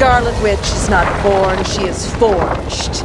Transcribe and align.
Scarlet 0.00 0.42
Witch 0.42 0.58
is 0.60 0.88
not 0.88 1.22
born, 1.22 1.62
she 1.62 1.82
is 1.82 2.10
forged. 2.14 3.04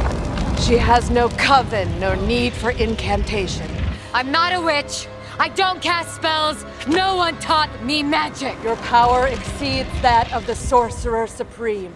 She 0.62 0.78
has 0.78 1.10
no 1.10 1.28
coven, 1.28 2.00
no 2.00 2.14
need 2.24 2.54
for 2.54 2.70
incantation. 2.70 3.70
I'm 4.14 4.32
not 4.32 4.54
a 4.54 4.60
witch. 4.62 5.06
I 5.38 5.50
don't 5.50 5.82
cast 5.82 6.14
spells. 6.14 6.64
No 6.88 7.14
one 7.16 7.38
taught 7.38 7.68
me 7.84 8.02
magic. 8.02 8.56
Your 8.64 8.76
power 8.76 9.26
exceeds 9.26 9.90
that 10.00 10.32
of 10.32 10.46
the 10.46 10.54
Sorcerer 10.54 11.26
Supreme. 11.26 11.94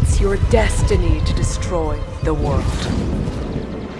It's 0.00 0.20
your 0.20 0.38
destiny 0.50 1.20
to 1.24 1.32
destroy 1.34 2.00
the 2.24 2.34
world. 2.34 2.64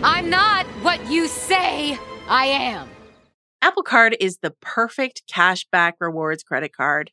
I'm 0.02 0.28
not 0.28 0.66
what 0.82 1.08
you 1.08 1.28
say 1.28 1.96
I 2.26 2.46
am. 2.46 2.88
Apple 3.62 3.84
Card 3.84 4.16
is 4.18 4.38
the 4.38 4.50
perfect 4.60 5.22
cashback 5.32 5.92
rewards 6.00 6.42
credit 6.42 6.72
card. 6.72 7.12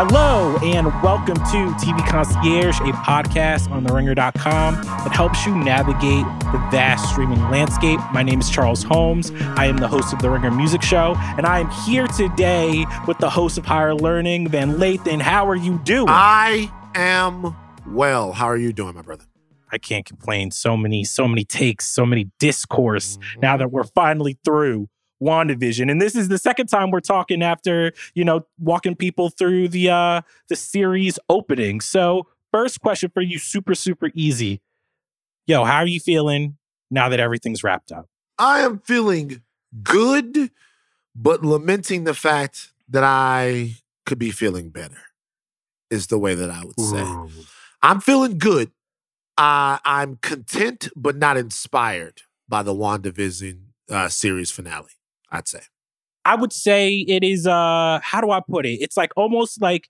Hello, 0.00 0.56
and 0.62 0.86
welcome 1.02 1.34
to 1.34 1.74
TV 1.84 2.06
Concierge, 2.06 2.78
a 2.78 2.92
podcast 3.02 3.68
on 3.72 3.84
TheRinger.com 3.84 4.74
that 4.76 5.12
helps 5.12 5.44
you 5.44 5.52
navigate 5.56 6.24
the 6.52 6.68
vast 6.70 7.10
streaming 7.10 7.40
landscape. 7.50 7.98
My 8.12 8.22
name 8.22 8.38
is 8.38 8.48
Charles 8.48 8.84
Holmes. 8.84 9.32
I 9.56 9.66
am 9.66 9.78
the 9.78 9.88
host 9.88 10.12
of 10.12 10.20
The 10.20 10.30
Ringer 10.30 10.52
Music 10.52 10.82
Show, 10.82 11.16
and 11.36 11.46
I 11.46 11.58
am 11.58 11.68
here 11.84 12.06
today 12.06 12.86
with 13.08 13.18
the 13.18 13.28
host 13.28 13.58
of 13.58 13.66
Higher 13.66 13.92
Learning, 13.92 14.46
Van 14.46 14.74
Lathan. 14.74 15.20
How 15.20 15.48
are 15.48 15.56
you 15.56 15.80
doing? 15.80 16.06
I 16.08 16.70
am 16.94 17.56
well. 17.88 18.30
How 18.30 18.46
are 18.46 18.56
you 18.56 18.72
doing, 18.72 18.94
my 18.94 19.02
brother? 19.02 19.24
I 19.72 19.78
can't 19.78 20.06
complain. 20.06 20.52
So 20.52 20.76
many, 20.76 21.02
so 21.02 21.26
many 21.26 21.44
takes, 21.44 21.86
so 21.86 22.06
many 22.06 22.30
discourse 22.38 23.16
mm-hmm. 23.16 23.40
now 23.40 23.56
that 23.56 23.72
we're 23.72 23.82
finally 23.82 24.38
through 24.44 24.86
WandaVision. 25.22 25.90
And 25.90 26.00
this 26.00 26.14
is 26.14 26.28
the 26.28 26.38
second 26.38 26.68
time 26.68 26.90
we're 26.90 27.00
talking 27.00 27.42
after, 27.42 27.92
you 28.14 28.24
know, 28.24 28.46
walking 28.58 28.94
people 28.94 29.30
through 29.30 29.68
the 29.68 29.90
uh 29.90 30.22
the 30.48 30.56
series 30.56 31.18
opening. 31.28 31.80
So, 31.80 32.26
first 32.52 32.80
question 32.80 33.10
for 33.10 33.22
you, 33.22 33.38
super, 33.38 33.74
super 33.74 34.10
easy. 34.14 34.60
Yo, 35.46 35.64
how 35.64 35.78
are 35.78 35.86
you 35.86 36.00
feeling 36.00 36.56
now 36.90 37.08
that 37.08 37.20
everything's 37.20 37.64
wrapped 37.64 37.90
up? 37.90 38.06
I 38.38 38.60
am 38.60 38.78
feeling 38.80 39.42
good, 39.82 40.50
but 41.16 41.44
lamenting 41.44 42.04
the 42.04 42.14
fact 42.14 42.72
that 42.88 43.02
I 43.04 43.76
could 44.06 44.18
be 44.18 44.30
feeling 44.30 44.70
better, 44.70 45.02
is 45.90 46.06
the 46.08 46.18
way 46.18 46.34
that 46.34 46.50
I 46.50 46.64
would 46.64 46.80
say. 46.80 47.02
Ooh. 47.02 47.30
I'm 47.82 48.00
feeling 48.00 48.38
good. 48.38 48.70
Uh, 49.36 49.78
I'm 49.84 50.16
content, 50.16 50.88
but 50.96 51.16
not 51.16 51.36
inspired 51.36 52.22
by 52.48 52.62
the 52.62 52.74
WandaVision 52.74 53.60
uh, 53.90 54.08
series 54.08 54.50
finale. 54.50 54.90
I'd 55.30 55.48
say. 55.48 55.60
I 56.24 56.34
would 56.34 56.52
say 56.52 56.98
it 57.08 57.24
is 57.24 57.46
uh 57.46 58.00
how 58.02 58.20
do 58.20 58.30
I 58.30 58.40
put 58.40 58.66
it? 58.66 58.80
It's 58.80 58.96
like 58.96 59.12
almost 59.16 59.60
like 59.60 59.88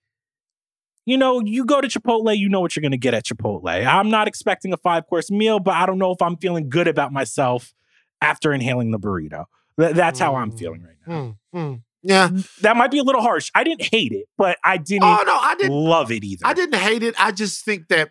you 1.09 1.17
know, 1.17 1.41
you 1.41 1.65
go 1.65 1.81
to 1.81 1.89
Chipotle, 1.89 2.37
you 2.37 2.51
know 2.51 2.61
what 2.61 2.77
you're 2.77 2.83
going 2.83 2.93
to 2.93 2.99
get 2.99 3.15
at 3.15 3.25
Chipotle. 3.25 3.87
I'm 3.87 4.11
not 4.11 4.29
expecting 4.29 4.75
a 4.75 4.77
five 4.77 5.07
course 5.07 5.31
meal, 5.31 5.59
but 5.59 5.73
I 5.73 5.87
don't 5.87 5.99
know 5.99 6.13
if 6.13 6.21
I'm 6.21 6.37
feeling 6.37 6.69
good 6.69 6.87
about 6.87 7.15
myself 7.15 7.73
after 8.21 8.53
inhaling 8.53 8.91
the 8.91 8.99
burrito. 8.99 9.47
Th- 9.81 9.95
that's 9.95 10.21
mm. 10.21 10.25
how 10.25 10.35
I'm 10.37 10.51
feeling 10.51 10.83
right 10.83 10.97
now. 11.07 11.15
Mm, 11.15 11.37
mm. 11.55 11.83
Yeah. 12.03 12.29
That 12.61 12.77
might 12.77 12.91
be 12.91 12.99
a 12.99 13.03
little 13.03 13.23
harsh. 13.23 13.51
I 13.55 13.65
didn't 13.65 13.85
hate 13.85 14.13
it, 14.13 14.27
but 14.37 14.59
I 14.63 14.77
didn't, 14.77 15.05
oh, 15.05 15.23
no, 15.27 15.35
I 15.35 15.55
didn't 15.55 15.73
love 15.73 16.13
it 16.13 16.25
either. 16.25 16.47
I 16.47 16.53
didn't 16.53 16.79
hate 16.79 17.03
it. 17.03 17.15
I 17.19 17.33
just 17.33 17.65
think 17.65 17.89
that 17.89 18.11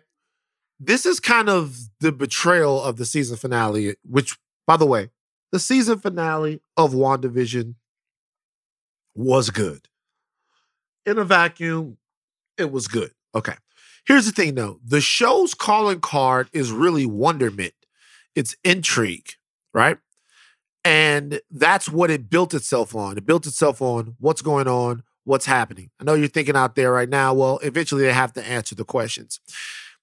this 0.80 1.06
is 1.06 1.20
kind 1.20 1.48
of 1.48 1.78
the 2.00 2.10
betrayal 2.10 2.82
of 2.82 2.96
the 2.96 3.06
season 3.06 3.36
finale, 3.36 3.94
which, 4.02 4.36
by 4.66 4.76
the 4.76 4.86
way, 4.86 5.10
the 5.52 5.58
season 5.58 5.98
finale 5.98 6.60
of 6.76 6.92
WandaVision 6.92 7.74
was 9.14 9.50
good. 9.50 9.88
In 11.06 11.18
a 11.18 11.24
vacuum, 11.24 11.96
it 12.56 12.70
was 12.70 12.86
good. 12.88 13.12
Okay. 13.34 13.54
Here's 14.06 14.26
the 14.26 14.32
thing 14.32 14.54
though 14.54 14.80
the 14.84 15.00
show's 15.00 15.54
calling 15.54 16.00
card 16.00 16.48
is 16.52 16.70
really 16.72 17.06
wonderment, 17.06 17.74
it's 18.34 18.56
intrigue, 18.64 19.30
right? 19.74 19.98
And 20.84 21.40
that's 21.50 21.88
what 21.88 22.10
it 22.10 22.30
built 22.30 22.54
itself 22.54 22.94
on. 22.94 23.18
It 23.18 23.26
built 23.26 23.46
itself 23.46 23.82
on 23.82 24.16
what's 24.18 24.40
going 24.40 24.68
on, 24.68 25.02
what's 25.24 25.44
happening. 25.44 25.90
I 26.00 26.04
know 26.04 26.14
you're 26.14 26.28
thinking 26.28 26.56
out 26.56 26.74
there 26.74 26.92
right 26.92 27.08
now, 27.08 27.34
well, 27.34 27.58
eventually 27.58 28.02
they 28.02 28.12
have 28.12 28.32
to 28.34 28.46
answer 28.46 28.74
the 28.74 28.84
questions. 28.84 29.40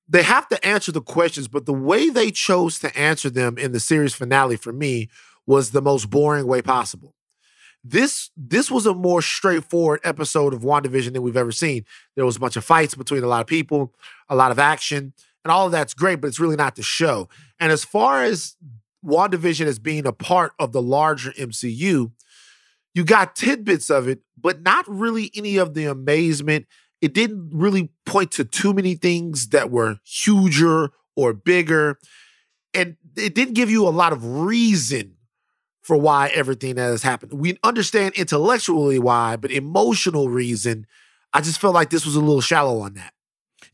They 0.08 0.22
have 0.22 0.48
to 0.50 0.64
answer 0.64 0.92
the 0.92 1.02
questions, 1.02 1.48
but 1.48 1.66
the 1.66 1.74
way 1.74 2.10
they 2.10 2.30
chose 2.30 2.78
to 2.80 2.96
answer 2.96 3.32
them 3.32 3.58
in 3.58 3.72
the 3.72 3.80
series 3.80 4.14
finale 4.14 4.56
for 4.56 4.72
me 4.72 5.10
was 5.48 5.72
the 5.72 5.82
most 5.82 6.10
boring 6.10 6.48
way 6.48 6.62
possible. 6.62 7.14
This 7.84 8.32
this 8.36 8.72
was 8.72 8.88
a 8.88 8.96
more 8.96 9.22
straightforward 9.22 10.00
episode 10.04 10.54
of 10.54 10.62
WandaVision 10.62 11.14
than 11.14 11.22
we've 11.22 11.38
ever 11.38 11.52
seen. 11.52 11.86
There 12.16 12.26
was 12.26 12.36
a 12.36 12.40
bunch 12.40 12.56
of 12.56 12.66
fights 12.66 12.96
between 12.96 13.24
a 13.24 13.28
lot 13.28 13.42
of 13.42 13.48
people, 13.48 13.94
a 14.28 14.36
lot 14.36 14.52
of 14.52 14.58
action, 14.58 15.14
and 15.44 15.52
all 15.52 15.68
of 15.68 15.72
that's 15.72 15.94
great, 15.94 16.20
but 16.20 16.28
it's 16.28 16.40
really 16.40 16.56
not 16.56 16.76
the 16.76 16.82
show. 16.82 17.30
And 17.60 17.72
as 17.72 17.86
far 17.86 18.24
as 18.24 18.56
WandaVision 19.06 19.68
as 19.68 19.78
being 19.78 20.08
a 20.08 20.12
part 20.12 20.54
of 20.58 20.72
the 20.72 20.82
larger 20.82 21.32
MCU, 21.34 22.12
you 22.96 23.04
got 23.04 23.36
tidbits 23.36 23.92
of 23.92 24.08
it, 24.08 24.22
but 24.36 24.64
not 24.64 24.86
really 24.88 25.30
any 25.36 25.58
of 25.58 25.76
the 25.76 25.86
amazement. 25.86 26.66
It 27.02 27.14
didn't 27.14 27.50
really 27.52 27.92
point 28.06 28.32
to 28.32 28.46
too 28.46 28.74
many 28.74 28.96
things 28.96 29.50
that 29.50 29.70
were 29.70 30.00
huger 30.04 30.90
or 31.16 31.34
bigger. 31.34 32.00
And 32.74 32.96
it 33.16 33.36
didn't 33.36 33.54
give 33.54 33.70
you 33.70 33.88
a 33.88 33.90
lot 33.90 34.12
of 34.12 34.26
reason 34.26 35.15
for 35.86 35.96
why 35.96 36.30
everything 36.30 36.74
that 36.76 36.86
has 36.86 37.04
happened. 37.04 37.34
We 37.34 37.60
understand 37.64 38.16
intellectually 38.16 38.98
why, 38.98 39.36
but 39.36 39.52
emotional 39.52 40.30
reason, 40.30 40.88
I 41.32 41.42
just 41.42 41.62
felt 41.62 41.76
like 41.76 41.92
this 41.92 42.06
was 42.06 42.16
a 42.16 42.20
little 42.20 42.42
shallow 42.42 42.80
on 42.80 42.96
that. 42.96 43.14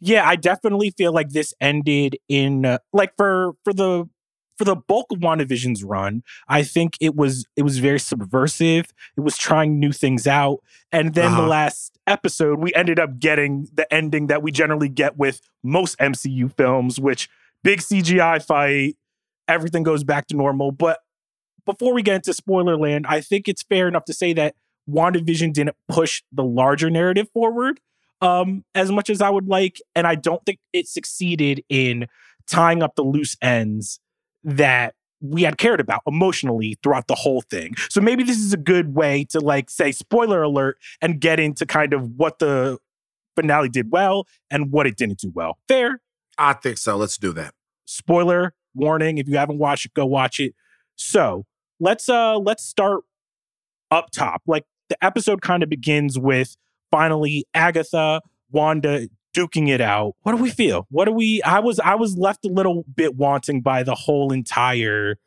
Yeah, 0.02 0.28
I 0.28 0.36
definitely 0.36 0.92
feel 0.92 1.14
like 1.14 1.30
this 1.30 1.54
ended 1.62 2.18
in 2.28 2.66
uh, 2.66 2.80
like 2.92 3.16
for 3.16 3.54
for 3.64 3.72
the 3.72 4.10
for 4.58 4.66
the 4.66 4.76
bulk 4.76 5.08
of 5.12 5.20
WandaVision's 5.20 5.86
run, 5.86 6.22
I 6.50 6.64
think 6.64 6.96
it 7.00 7.16
was 7.16 7.46
it 7.56 7.64
was 7.64 7.80
very 7.80 8.00
subversive. 8.00 8.92
It 9.16 9.22
was 9.22 9.38
trying 9.38 9.80
new 9.80 9.94
things 9.94 10.28
out. 10.28 10.60
And 10.92 11.14
then 11.14 11.28
uh-huh. 11.28 11.42
the 11.42 11.48
last 11.48 11.98
episode, 12.08 12.60
we 12.60 12.74
ended 12.74 13.00
up 13.00 13.20
getting 13.20 13.70
the 13.74 13.92
ending 13.94 14.28
that 14.28 14.44
we 14.44 14.52
generally 14.52 14.90
get 14.90 15.18
with 15.18 15.40
most 15.64 15.98
MCU 15.98 16.54
films, 16.58 17.00
which 17.00 17.30
big 17.64 17.80
CGI 17.80 18.44
fight, 18.44 18.98
everything 19.48 19.84
goes 19.84 20.04
back 20.04 20.28
to 20.28 20.36
normal. 20.36 20.74
But 20.74 21.00
before 21.66 21.94
we 21.94 22.02
get 22.02 22.16
into 22.16 22.34
spoiler 22.34 22.78
land, 22.78 23.06
I 23.08 23.22
think 23.22 23.48
it's 23.48 23.64
fair 23.64 23.88
enough 23.88 24.06
to 24.06 24.14
say 24.14 24.34
that 24.34 24.56
WandaVision 24.90 25.54
didn't 25.54 25.76
push 25.88 26.24
the 26.32 26.44
larger 26.44 26.90
narrative 26.90 27.30
forward 27.34 27.80
um, 28.22 28.64
as 28.76 28.92
much 28.92 29.10
as 29.10 29.22
I 29.22 29.30
would 29.30 29.48
like. 29.48 29.82
And 29.96 30.08
I 30.08 30.16
don't 30.16 30.44
think 30.46 30.60
it 30.74 30.88
succeeded 30.88 31.64
in 31.70 32.08
tying 32.50 32.84
up 32.84 32.96
the 32.96 33.04
loose 33.04 33.38
ends 33.42 34.00
that 34.44 34.96
we 35.22 35.44
had 35.44 35.58
cared 35.58 35.80
about 35.80 36.02
emotionally 36.08 36.78
throughout 36.82 37.08
the 37.08 37.16
whole 37.16 37.42
thing. 37.42 37.76
So 37.90 38.02
maybe 38.02 38.24
this 38.24 38.38
is 38.38 38.54
a 38.54 38.58
good 38.58 38.96
way 38.96 39.26
to 39.26 39.40
like 39.40 39.70
say 39.70 39.92
spoiler 39.92 40.42
alert 40.42 40.78
and 41.00 41.20
get 41.20 41.40
into 41.40 41.66
kind 41.66 41.94
of 41.94 42.16
what 42.18 42.40
the 42.40 42.80
finale 43.36 43.70
did 43.70 43.92
well 43.92 44.26
and 44.50 44.72
what 44.72 44.88
it 44.88 44.98
didn't 44.98 45.20
do 45.20 45.32
well. 45.34 45.58
Fair? 45.68 46.02
I 46.38 46.54
think 46.54 46.80
so. 46.80 46.98
Let's 46.98 47.18
do 47.18 47.34
that. 47.34 47.54
Spoiler 47.86 48.54
warning 48.74 49.18
if 49.20 49.28
you 49.28 49.38
haven't 49.38 49.60
watched 49.60 49.86
it, 49.86 49.94
go 49.94 50.06
watch 50.06 50.40
it. 50.40 50.56
So, 50.96 51.46
let's 51.82 52.08
uh 52.08 52.38
let's 52.38 52.64
start 52.64 53.04
up 53.90 54.12
top. 54.12 54.42
Like 54.48 54.64
the 54.88 55.04
episode 55.04 55.42
kind 55.42 55.64
of 55.64 55.70
begins 55.70 56.18
with 56.18 56.56
finally 56.92 57.46
Agatha, 57.54 58.22
Wanda 58.52 59.10
duking 59.36 59.68
it 59.68 59.82
out. 59.82 60.16
What 60.22 60.36
do 60.36 60.42
we 60.42 60.50
feel? 60.50 60.88
What 60.90 61.06
do 61.06 61.12
we 61.12 61.42
I 61.44 61.60
was 61.60 61.80
I 61.80 61.96
was 61.96 62.18
left 62.18 62.46
a 62.46 62.50
little 62.50 62.86
bit 62.96 63.16
wanting 63.16 63.62
by 63.62 63.84
the 63.84 63.96
whole 63.96 64.32
entire 64.32 65.18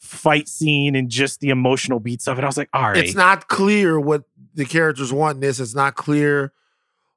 fight 0.00 0.48
scene 0.48 0.94
and 0.96 1.08
just 1.08 1.40
the 1.40 1.50
emotional 1.50 2.00
beats 2.00 2.26
of 2.26 2.38
it. 2.38 2.44
I 2.44 2.46
was 2.46 2.58
like, 2.58 2.68
all 2.72 2.82
right. 2.82 2.96
It's 2.96 3.14
not 3.14 3.48
clear 3.48 3.98
what 3.98 4.24
the 4.54 4.64
characters 4.64 5.12
want 5.12 5.36
in 5.36 5.40
this. 5.40 5.60
It's 5.60 5.74
not 5.74 5.94
clear 5.94 6.52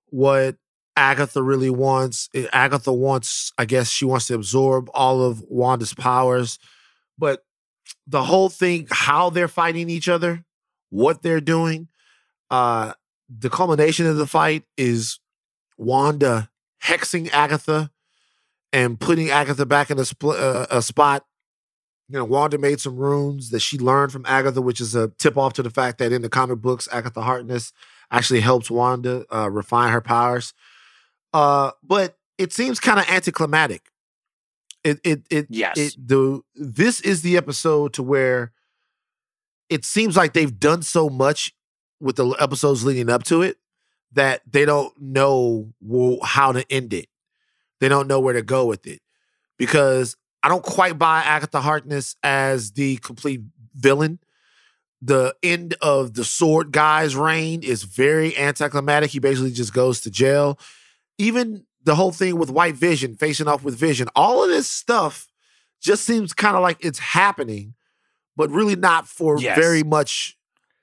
what 0.09 0.55
Agatha 0.95 1.43
really 1.43 1.69
wants. 1.69 2.29
Eh, 2.33 2.47
Agatha 2.53 2.93
wants, 2.93 3.51
I 3.57 3.65
guess 3.65 3.89
she 3.89 4.05
wants 4.05 4.27
to 4.27 4.35
absorb 4.35 4.89
all 4.93 5.21
of 5.21 5.43
Wanda's 5.49 5.93
powers. 5.93 6.59
But 7.17 7.43
the 8.07 8.23
whole 8.23 8.49
thing, 8.49 8.87
how 8.89 9.29
they're 9.29 9.47
fighting 9.47 9.89
each 9.89 10.07
other, 10.07 10.43
what 10.89 11.21
they're 11.21 11.41
doing, 11.41 11.89
uh, 12.49 12.93
the 13.29 13.49
culmination 13.49 14.05
of 14.05 14.15
the 14.15 14.27
fight 14.27 14.63
is 14.77 15.19
Wanda 15.77 16.49
hexing 16.83 17.29
Agatha 17.31 17.91
and 18.71 18.99
putting 18.99 19.29
Agatha 19.29 19.65
back 19.65 19.91
in 19.91 19.99
a, 19.99 20.03
spl- 20.03 20.39
uh, 20.39 20.67
a 20.71 20.81
spot 20.81 21.25
you 22.09 22.17
know, 22.17 22.25
Wanda 22.25 22.57
made 22.57 22.79
some 22.79 22.95
runes 22.95 23.49
that 23.49 23.59
she 23.59 23.77
learned 23.77 24.11
from 24.11 24.25
Agatha, 24.25 24.61
which 24.61 24.79
is 24.79 24.95
a 24.95 25.09
tip 25.19 25.37
off 25.37 25.53
to 25.53 25.63
the 25.63 25.69
fact 25.69 25.97
that 25.97 26.13
in 26.13 26.21
the 26.21 26.29
comic 26.29 26.59
books, 26.59 26.87
Agatha 26.91 27.21
Harkness 27.21 27.73
actually 28.11 28.39
helps 28.39 28.71
Wanda 28.71 29.25
uh, 29.33 29.49
refine 29.49 29.91
her 29.91 29.99
powers. 29.99 30.53
Uh, 31.33 31.71
but 31.83 32.17
it 32.37 32.53
seems 32.53 32.79
kind 32.79 32.99
of 32.99 33.09
anticlimactic. 33.09 33.89
It 34.83 34.99
it 35.03 35.27
it 35.29 35.47
yes. 35.49 35.77
It, 35.77 35.95
the 35.97 36.41
this 36.55 37.01
is 37.01 37.21
the 37.21 37.37
episode 37.37 37.93
to 37.93 38.03
where 38.03 38.51
it 39.69 39.85
seems 39.85 40.15
like 40.15 40.33
they've 40.33 40.59
done 40.59 40.81
so 40.81 41.09
much 41.09 41.53
with 41.99 42.15
the 42.15 42.27
episodes 42.39 42.85
leading 42.85 43.09
up 43.09 43.23
to 43.23 43.41
it 43.41 43.57
that 44.13 44.41
they 44.49 44.65
don't 44.65 44.93
know 45.01 45.73
how 46.23 46.51
to 46.51 46.65
end 46.71 46.93
it. 46.93 47.07
They 47.79 47.89
don't 47.89 48.07
know 48.07 48.19
where 48.19 48.33
to 48.33 48.41
go 48.41 48.65
with 48.65 48.87
it 48.87 49.01
because 49.57 50.15
I 50.41 50.49
don't 50.49 50.63
quite 50.63 50.97
buy 50.97 51.21
Agatha 51.21 51.61
Harkness 51.61 52.15
as 52.23 52.71
the 52.71 52.97
complete 52.97 53.41
villain. 53.75 54.19
The 55.01 55.35
end 55.43 55.75
of 55.81 56.13
the 56.13 56.23
sword 56.23 56.71
guy's 56.71 57.15
reign 57.15 57.61
is 57.61 57.83
very 57.83 58.35
anticlimactic. 58.37 59.11
He 59.11 59.19
basically 59.19 59.51
just 59.51 59.73
goes 59.73 60.01
to 60.01 60.11
jail. 60.11 60.57
Even 61.19 61.65
the 61.87 61.95
whole 61.95 62.11
thing 62.11 62.37
with 62.37 62.51
White 62.51 62.75
Vision 62.75 63.15
facing 63.15 63.47
off 63.47 63.63
with 63.63 63.75
Vision, 63.75 64.07
all 64.15 64.43
of 64.43 64.49
this 64.49 64.69
stuff 64.69 65.27
just 65.81 66.03
seems 66.03 66.33
kind 66.33 66.55
of 66.55 66.61
like 66.61 66.77
it's 66.79 66.99
happening, 66.99 67.73
but 68.35 68.51
really 68.51 68.75
not 68.75 69.07
for 69.07 69.39
yes. 69.39 69.57
very 69.57 69.83
much 69.83 70.37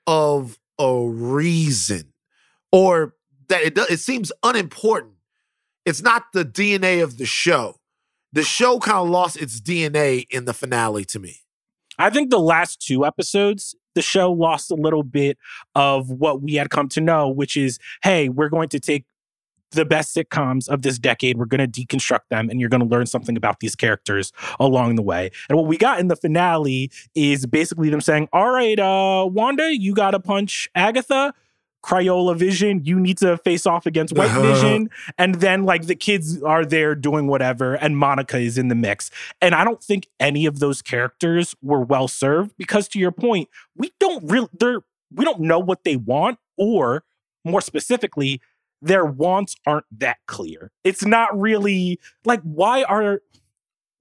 of 0.07 0.59
a 0.79 1.07
reason, 1.07 2.11
or 2.71 3.15
that 3.47 3.61
it 3.63 3.77
it 3.77 3.99
seems 3.99 4.31
unimportant. 4.43 5.13
It's 5.85 6.01
not 6.01 6.25
the 6.33 6.43
DNA 6.43 7.03
of 7.03 7.17
the 7.17 7.25
show 7.25 7.79
the 8.35 8.43
show 8.43 8.79
kind 8.79 8.97
of 8.97 9.09
lost 9.09 9.37
its 9.37 9.61
DNA 9.61 10.27
in 10.29 10.43
the 10.43 10.53
finale 10.53 11.05
to 11.05 11.19
me. 11.19 11.37
I 11.97 12.09
think 12.09 12.29
the 12.29 12.39
last 12.39 12.85
two 12.85 13.05
episodes, 13.05 13.73
the 13.95 14.01
show 14.01 14.29
lost 14.29 14.69
a 14.69 14.75
little 14.75 15.03
bit 15.03 15.37
of 15.73 16.09
what 16.09 16.41
we 16.41 16.55
had 16.55 16.69
come 16.69 16.89
to 16.89 17.01
know, 17.01 17.29
which 17.29 17.55
is 17.55 17.79
hey, 18.03 18.27
we're 18.27 18.49
going 18.49 18.67
to 18.69 18.79
take 18.79 19.05
the 19.75 19.85
best 19.85 20.15
sitcoms 20.15 20.67
of 20.67 20.81
this 20.81 20.97
decade. 20.97 21.37
We're 21.37 21.45
going 21.45 21.69
to 21.69 21.85
deconstruct 21.85 22.27
them 22.29 22.49
and 22.49 22.59
you're 22.59 22.69
going 22.69 22.81
to 22.81 22.87
learn 22.87 23.05
something 23.05 23.37
about 23.37 23.59
these 23.59 23.75
characters 23.75 24.31
along 24.59 24.95
the 24.95 25.01
way. 25.01 25.31
And 25.49 25.57
what 25.57 25.67
we 25.67 25.77
got 25.77 25.99
in 25.99 26.07
the 26.07 26.15
finale 26.15 26.91
is 27.13 27.45
basically 27.45 27.89
them 27.89 28.01
saying, 28.01 28.29
all 28.33 28.51
right, 28.51 28.79
uh, 28.79 29.27
Wanda, 29.27 29.75
you 29.75 29.93
got 29.93 30.11
to 30.11 30.19
punch 30.19 30.69
Agatha. 30.75 31.33
Crayola 31.83 32.35
Vision, 32.35 32.83
you 32.83 32.99
need 32.99 33.19
to 33.19 33.37
face 33.37 33.67
off 33.67 33.85
against 33.85 34.15
White 34.15 34.31
uh-huh. 34.31 34.41
Vision. 34.41 34.89
And 35.19 35.35
then 35.35 35.65
like 35.65 35.85
the 35.85 35.93
kids 35.93 36.41
are 36.41 36.65
there 36.65 36.95
doing 36.95 37.27
whatever, 37.27 37.75
and 37.75 37.95
Monica 37.95 38.39
is 38.39 38.57
in 38.57 38.69
the 38.69 38.75
mix. 38.75 39.11
And 39.39 39.53
I 39.53 39.63
don't 39.63 39.83
think 39.83 40.07
any 40.19 40.47
of 40.47 40.57
those 40.57 40.81
characters 40.81 41.55
were 41.61 41.81
well 41.81 42.07
served 42.07 42.57
because 42.57 42.87
to 42.87 42.99
your 42.99 43.11
point, 43.11 43.49
we 43.75 43.91
don't 43.99 44.27
really 44.27 44.49
they're 44.59 44.81
we 45.13 45.23
don't 45.25 45.41
know 45.41 45.59
what 45.59 45.83
they 45.83 45.95
want, 45.95 46.39
or 46.57 47.03
more 47.43 47.61
specifically, 47.61 48.41
their 48.81 49.05
wants 49.05 49.55
aren't 49.65 49.85
that 49.99 50.17
clear. 50.27 50.71
It's 50.83 51.05
not 51.05 51.39
really 51.39 51.99
like 52.23 52.41
why 52.41 52.83
are 52.83 53.21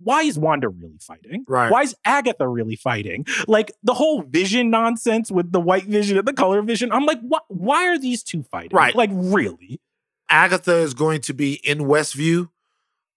why 0.01 0.23
is 0.23 0.39
Wanda 0.39 0.69
really 0.69 0.99
fighting? 1.01 1.45
Right. 1.49 1.71
Why 1.71 1.83
is 1.83 1.95
Agatha 2.05 2.47
really 2.47 2.77
fighting? 2.77 3.27
Like 3.47 3.73
the 3.83 3.95
whole 3.95 4.23
vision 4.23 4.71
nonsense 4.71 5.31
with 5.31 5.53
the 5.53 5.61
white 5.61 5.85
vision 5.85 6.19
and 6.19 6.27
the 6.27 6.33
color 6.33 6.61
vision. 6.63 6.93
I'm 6.93 7.07
like, 7.07 7.21
what? 7.21 7.45
Why 7.49 7.89
are 7.89 7.99
these 7.99 8.23
two 8.23 8.43
fighting? 8.43 8.77
Right. 8.77 8.95
Like 8.95 9.11
really? 9.13 9.81
Agatha 10.29 10.77
is 10.77 10.95
going 10.95 11.21
to 11.23 11.35
be 11.35 11.55
in 11.65 11.81
Westview. 11.81 12.51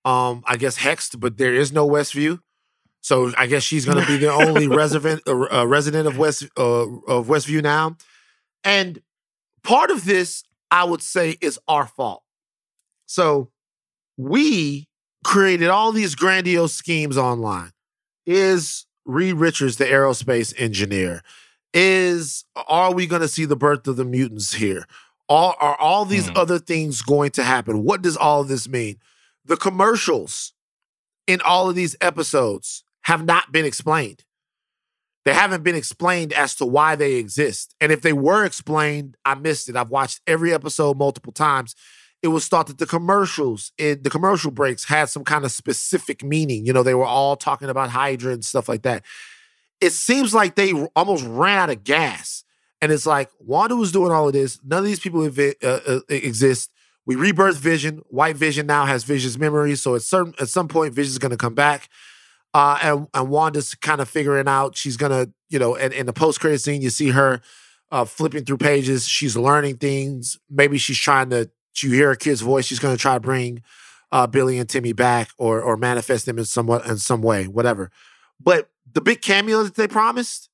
Um, 0.05 0.43
I 0.47 0.55
guess 0.55 0.77
hexed, 0.77 1.19
but 1.19 1.37
there 1.37 1.53
is 1.53 1.73
no 1.73 1.87
Westview. 1.87 2.39
So 3.01 3.31
I 3.37 3.47
guess 3.47 3.63
she's 3.63 3.85
going 3.85 3.99
to 3.99 4.07
be 4.07 4.17
the 4.17 4.31
only 4.31 4.67
resident 4.83 5.23
uh, 5.27 5.61
uh, 5.61 5.65
resident 5.65 6.07
of 6.07 6.17
West 6.17 6.47
uh, 6.57 6.85
of 7.07 7.27
Westview 7.27 7.61
now. 7.61 7.97
And 8.63 9.01
part 9.63 9.91
of 9.91 10.05
this, 10.05 10.43
I 10.71 10.83
would 10.83 11.01
say, 11.01 11.37
is 11.41 11.59
our 11.67 11.87
fault. 11.87 12.23
So 13.05 13.49
we 14.17 14.87
created 15.23 15.69
all 15.69 15.91
these 15.91 16.15
grandiose 16.15 16.73
schemes 16.73 17.17
online. 17.17 17.71
Is 18.25 18.85
Reed 19.05 19.35
Richards 19.35 19.77
the 19.77 19.85
aerospace 19.85 20.53
engineer? 20.57 21.21
Is 21.73 22.45
are 22.67 22.93
we 22.93 23.07
going 23.07 23.21
to 23.21 23.27
see 23.27 23.45
the 23.45 23.55
birth 23.55 23.87
of 23.87 23.95
the 23.95 24.05
mutants 24.05 24.53
here? 24.53 24.85
All, 25.29 25.55
are 25.59 25.75
all 25.75 26.05
these 26.05 26.29
mm. 26.29 26.37
other 26.37 26.59
things 26.59 27.01
going 27.01 27.31
to 27.31 27.43
happen? 27.43 27.83
What 27.83 28.01
does 28.01 28.17
all 28.17 28.41
of 28.41 28.47
this 28.47 28.67
mean? 28.67 28.97
The 29.45 29.57
commercials 29.57 30.53
in 31.27 31.41
all 31.41 31.69
of 31.69 31.75
these 31.75 31.95
episodes 32.01 32.83
have 33.03 33.25
not 33.25 33.51
been 33.51 33.65
explained. 33.65 34.23
They 35.27 35.33
haven't 35.33 35.63
been 35.63 35.75
explained 35.75 36.31
as 36.31 36.55
to 36.55 36.65
why 36.65 36.95
they 36.95 37.15
exist. 37.15 37.75
And 37.81 37.91
if 37.91 38.01
they 38.01 38.13
were 38.13 38.45
explained, 38.45 39.17
I 39.25 39.35
missed 39.35 39.67
it. 39.67 39.75
I've 39.75 39.89
watched 39.89 40.21
every 40.25 40.53
episode 40.53 40.97
multiple 40.97 41.33
times 41.33 41.75
it 42.23 42.29
was 42.29 42.47
thought 42.47 42.67
that 42.67 42.79
the 42.79 42.85
commercials 42.85 43.71
in 43.77 44.01
the 44.01 44.09
commercial 44.09 44.51
breaks 44.51 44.85
had 44.85 45.09
some 45.09 45.23
kind 45.23 45.45
of 45.45 45.51
specific 45.51 46.23
meaning. 46.23 46.65
You 46.65 46.73
know, 46.73 46.83
they 46.83 46.95
were 46.95 47.05
all 47.05 47.35
talking 47.35 47.69
about 47.69 47.89
Hydra 47.89 48.33
and 48.33 48.43
stuff 48.43 48.67
like 48.67 48.81
that. 48.83 49.03
It 49.79 49.91
seems 49.91 50.33
like 50.33 50.55
they 50.55 50.73
almost 50.95 51.23
ran 51.25 51.59
out 51.59 51.69
of 51.69 51.83
gas. 51.83 52.43
And 52.81 52.91
it's 52.91 53.05
like 53.05 53.29
Wanda 53.39 53.75
was 53.75 53.91
doing 53.91 54.11
all 54.11 54.27
of 54.27 54.33
this. 54.33 54.59
None 54.63 54.79
of 54.79 54.85
these 54.85 54.99
people 54.99 55.21
evi- 55.21 55.63
uh, 55.63 55.97
uh, 55.97 55.99
exist. 56.09 56.71
We 57.05 57.15
rebirth 57.15 57.57
Vision. 57.57 58.01
White 58.09 58.35
Vision 58.35 58.65
now 58.65 58.85
has 58.85 59.03
Vision's 59.03 59.37
memories. 59.37 59.81
So 59.81 59.95
at 59.95 60.01
certain 60.01 60.33
at 60.39 60.49
some 60.49 60.67
point, 60.67 60.93
Vision's 60.93 61.17
going 61.17 61.31
to 61.31 61.37
come 61.37 61.55
back. 61.55 61.89
Uh, 62.53 62.79
and, 62.81 63.07
and 63.13 63.29
Wanda's 63.29 63.75
kind 63.75 64.01
of 64.01 64.09
figuring 64.09 64.47
out 64.47 64.75
she's 64.75 64.97
to, 64.97 65.31
you 65.49 65.59
know, 65.59 65.75
and 65.75 65.93
in 65.93 66.05
the 66.05 66.13
post 66.13 66.39
credit 66.39 66.59
scene, 66.59 66.81
you 66.81 66.89
see 66.89 67.09
her 67.09 67.41
uh, 67.91 68.05
flipping 68.05 68.45
through 68.45 68.57
pages. 68.57 69.07
She's 69.07 69.37
learning 69.37 69.77
things. 69.77 70.39
Maybe 70.49 70.77
she's 70.77 70.97
trying 70.97 71.29
to 71.29 71.51
you 71.83 71.91
hear 71.91 72.11
a 72.11 72.17
kid's 72.17 72.41
voice, 72.41 72.65
she's 72.65 72.79
to 72.79 73.01
try 73.01 73.13
to 73.13 73.19
bring 73.19 73.61
uh, 74.11 74.27
Billy 74.27 74.57
and 74.57 74.67
Timmy 74.69 74.93
back 74.93 75.29
or 75.37 75.61
or 75.61 75.77
manifest 75.77 76.25
them 76.25 76.37
in 76.39 76.45
somewhat 76.45 76.85
in 76.85 76.97
some 76.97 77.21
way, 77.21 77.47
whatever. 77.47 77.91
But 78.39 78.69
the 78.91 79.01
big 79.01 79.21
cameo 79.21 79.63
that 79.63 79.75
they 79.75 79.87
promised, 79.87 80.49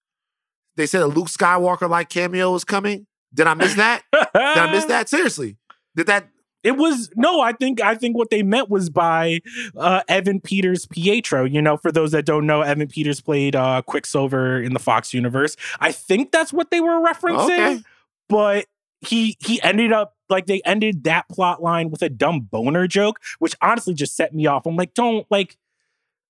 they 0.76 0.86
said 0.86 1.02
a 1.02 1.08
Luke 1.08 1.28
Skywalker 1.28 1.90
like 1.90 2.10
cameo 2.10 2.52
was 2.52 2.64
coming. 2.64 3.08
Did 3.34 3.48
I 3.48 3.54
miss 3.54 3.76
that? 3.76 4.04
Did 4.12 4.28
I 4.34 4.72
miss 4.72 4.86
that? 4.86 5.10
Seriously, 5.10 5.58
did 5.96 6.08
that? 6.08 6.28
It 6.64 6.78
was 6.78 7.12
no. 7.16 7.42
I 7.42 7.52
think 7.52 7.82
I 7.82 7.96
think 7.96 8.16
what 8.16 8.30
they 8.30 8.42
meant 8.42 8.70
was 8.70 8.90
by 8.90 9.42
uh, 9.76 10.02
Evan 10.08 10.40
Peters 10.40 10.86
Pietro. 10.86 11.44
You 11.44 11.62
know, 11.62 11.76
for 11.78 11.92
those 11.92 12.12
that 12.12 12.26
don't 12.26 12.46
know, 12.46 12.62
Evan 12.62 12.88
Peters 12.88 13.20
played 13.20 13.56
uh, 13.56 13.82
Quicksilver 13.82 14.62
in 14.62 14.74
the 14.74 14.80
Fox 14.80 15.14
universe. 15.14 15.58
I 15.80 15.92
think 15.92 16.32
that's 16.32 16.54
what 16.54 16.72
they 16.72 16.80
were 16.80 17.02
referencing. 17.02 17.76
Okay. 17.76 17.84
But 18.30 18.68
he 19.02 19.38
he 19.40 19.62
ended 19.62 19.92
up 19.92 20.16
like 20.30 20.46
they 20.46 20.62
ended 20.66 21.04
that 21.04 21.28
plot 21.30 21.62
line 21.62 21.92
with 21.92 22.02
a 22.02 22.10
dumb 22.10 22.42
boner 22.42 22.88
joke, 22.88 23.20
which 23.40 23.56
honestly 23.62 23.94
just 23.94 24.16
set 24.16 24.34
me 24.34 24.46
off. 24.46 24.66
I'm 24.66 24.76
like, 24.76 24.94
don't 24.94 25.28
like 25.30 25.58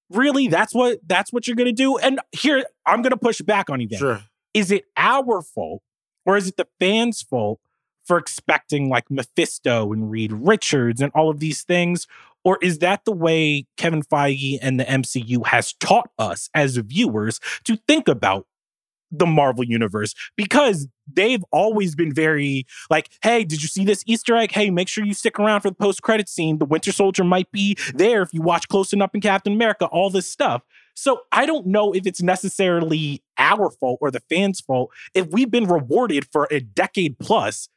really 0.09 0.47
that's 0.47 0.73
what 0.73 0.99
that's 1.05 1.31
what 1.31 1.47
you're 1.47 1.55
gonna 1.55 1.71
do. 1.71 1.97
And 1.97 2.19
here 2.31 2.63
I'm 2.85 3.01
gonna 3.01 3.17
push 3.17 3.41
back 3.41 3.69
on 3.69 3.79
you 3.81 3.87
then. 3.87 3.99
Sure. 3.99 4.23
Is 4.53 4.71
it 4.71 4.85
our 4.97 5.41
fault 5.41 5.83
or 6.25 6.37
is 6.37 6.47
it 6.47 6.57
the 6.57 6.67
fans' 6.79 7.21
fault 7.21 7.59
for 8.05 8.17
expecting 8.17 8.89
like 8.89 9.09
Mephisto 9.09 9.91
and 9.93 10.09
Reed 10.09 10.31
Richards 10.31 11.01
and 11.01 11.11
all 11.13 11.29
of 11.29 11.39
these 11.39 11.63
things? 11.63 12.07
Or 12.43 12.57
is 12.61 12.79
that 12.79 13.05
the 13.05 13.13
way 13.13 13.65
Kevin 13.77 14.03
Feige 14.03 14.59
and 14.61 14.79
the 14.79 14.83
MCU 14.83 15.45
has 15.47 15.73
taught 15.73 16.09
us 16.19 16.49
as 16.53 16.75
viewers 16.77 17.39
to 17.63 17.77
think 17.87 18.07
about 18.07 18.47
the 19.13 19.25
Marvel 19.25 19.63
universe 19.63 20.15
because 20.35 20.87
they've 21.11 21.43
always 21.51 21.95
been 21.95 22.13
very 22.13 22.65
like, 22.89 23.09
hey, 23.21 23.43
did 23.43 23.61
you 23.61 23.67
see 23.67 23.85
this 23.85 24.03
Easter 24.07 24.35
egg? 24.35 24.51
Hey, 24.51 24.71
make 24.71 24.87
sure 24.87 25.05
you 25.05 25.13
stick 25.13 25.39
around 25.39 25.61
for 25.61 25.69
the 25.69 25.75
post 25.75 26.01
credit 26.01 26.27
scene. 26.27 26.57
The 26.57 26.65
Winter 26.65 26.91
Soldier 26.91 27.23
might 27.23 27.51
be 27.51 27.77
there 27.93 28.23
if 28.23 28.33
you 28.33 28.41
watch 28.41 28.67
close 28.67 28.91
enough 28.91 29.11
in 29.13 29.21
Captain 29.21 29.53
America, 29.53 29.85
all 29.85 30.09
this 30.09 30.27
stuff. 30.27 30.63
So 30.95 31.21
I 31.31 31.45
don't 31.45 31.67
know 31.67 31.93
if 31.93 32.05
it's 32.05 32.21
necessarily 32.21 33.23
our 33.37 33.69
fault 33.69 33.99
or 34.01 34.11
the 34.11 34.19
fans' 34.19 34.61
fault 34.61 34.91
if 35.13 35.27
we've 35.27 35.49
been 35.49 35.65
rewarded 35.65 36.27
for 36.31 36.47
a 36.51 36.59
decade 36.59 37.19
plus 37.19 37.69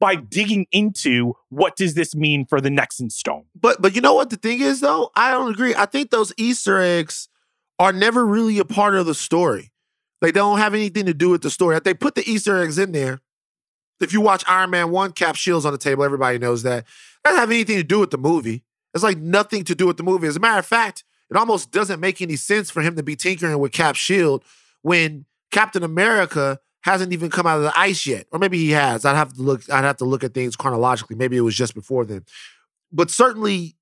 by 0.00 0.16
digging 0.16 0.66
into 0.72 1.34
what 1.50 1.76
does 1.76 1.94
this 1.94 2.14
mean 2.14 2.44
for 2.46 2.60
the 2.60 2.70
next 2.70 3.00
in 3.00 3.10
stone. 3.10 3.44
But 3.54 3.80
but 3.80 3.94
you 3.94 4.00
know 4.00 4.14
what 4.14 4.30
the 4.30 4.36
thing 4.36 4.60
is 4.60 4.80
though? 4.80 5.10
I 5.14 5.30
don't 5.30 5.50
agree. 5.50 5.74
I 5.74 5.86
think 5.86 6.10
those 6.10 6.32
Easter 6.36 6.80
eggs 6.80 7.28
are 7.78 7.92
never 7.92 8.24
really 8.26 8.58
a 8.58 8.64
part 8.64 8.94
of 8.94 9.06
the 9.06 9.14
story. 9.14 9.72
They 10.20 10.32
don't 10.32 10.58
have 10.58 10.74
anything 10.74 11.06
to 11.06 11.14
do 11.14 11.30
with 11.30 11.42
the 11.42 11.50
story. 11.50 11.78
They 11.80 11.94
put 11.94 12.14
the 12.14 12.28
Easter 12.28 12.62
eggs 12.62 12.78
in 12.78 12.92
there, 12.92 13.20
if 14.00 14.12
you 14.12 14.20
watch 14.20 14.44
Iron 14.46 14.70
Man 14.70 14.90
1, 14.90 15.12
Cap 15.12 15.36
Shields 15.36 15.64
on 15.64 15.72
the 15.72 15.78
table, 15.78 16.04
everybody 16.04 16.38
knows 16.38 16.62
that. 16.62 16.84
That 17.24 17.30
doesn't 17.30 17.40
have 17.40 17.50
anything 17.50 17.76
to 17.76 17.84
do 17.84 18.00
with 18.00 18.10
the 18.10 18.18
movie. 18.18 18.62
It's 18.92 19.02
like 19.02 19.18
nothing 19.18 19.64
to 19.64 19.74
do 19.74 19.86
with 19.86 19.96
the 19.96 20.02
movie. 20.02 20.28
As 20.28 20.36
a 20.36 20.40
matter 20.40 20.58
of 20.58 20.66
fact, 20.66 21.04
it 21.30 21.36
almost 21.36 21.72
doesn't 21.72 22.00
make 22.00 22.20
any 22.20 22.36
sense 22.36 22.70
for 22.70 22.82
him 22.82 22.96
to 22.96 23.02
be 23.02 23.16
tinkering 23.16 23.58
with 23.58 23.72
Cap 23.72 23.96
Shield 23.96 24.44
when 24.82 25.24
Captain 25.50 25.82
America 25.82 26.60
hasn't 26.84 27.12
even 27.14 27.30
come 27.30 27.46
out 27.46 27.56
of 27.56 27.62
the 27.62 27.78
ice 27.78 28.06
yet. 28.06 28.26
Or 28.30 28.38
maybe 28.38 28.58
he 28.58 28.70
has. 28.72 29.04
I'd 29.04 29.16
have 29.16 29.32
to 29.34 29.42
look, 29.42 29.68
I'd 29.70 29.84
have 29.84 29.96
to 29.96 30.04
look 30.04 30.22
at 30.22 30.34
things 30.34 30.54
chronologically. 30.54 31.16
Maybe 31.16 31.36
it 31.36 31.40
was 31.40 31.56
just 31.56 31.74
before 31.74 32.04
then. 32.04 32.24
But 32.92 33.10
certainly 33.10 33.74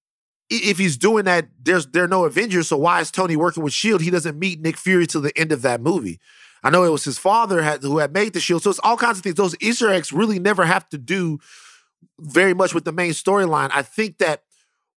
if 0.48 0.78
he's 0.78 0.96
doing 0.96 1.24
that, 1.24 1.48
there's 1.60 1.86
there 1.86 2.04
are 2.04 2.08
no 2.08 2.24
Avengers. 2.24 2.68
So 2.68 2.76
why 2.76 3.00
is 3.00 3.10
Tony 3.10 3.34
working 3.34 3.62
with 3.62 3.72
Shield? 3.72 4.02
He 4.02 4.10
doesn't 4.10 4.38
meet 4.38 4.60
Nick 4.60 4.76
Fury 4.76 5.06
till 5.06 5.20
the 5.20 5.36
end 5.36 5.50
of 5.50 5.62
that 5.62 5.80
movie. 5.80 6.20
I 6.62 6.70
know 6.70 6.84
it 6.84 6.90
was 6.90 7.04
his 7.04 7.18
father 7.18 7.62
had, 7.62 7.82
who 7.82 7.98
had 7.98 8.12
made 8.12 8.34
the 8.34 8.40
Shield. 8.40 8.62
So 8.62 8.70
it's 8.70 8.78
all 8.84 8.96
kinds 8.96 9.18
of 9.18 9.24
things. 9.24 9.34
Those 9.34 9.56
Easter 9.60 9.90
eggs 9.90 10.12
really 10.12 10.38
never 10.38 10.64
have 10.64 10.88
to 10.90 10.98
do 10.98 11.40
very 12.20 12.54
much 12.54 12.72
with 12.72 12.84
the 12.84 12.92
main 12.92 13.10
storyline. 13.10 13.70
I 13.74 13.82
think 13.82 14.18
that 14.18 14.44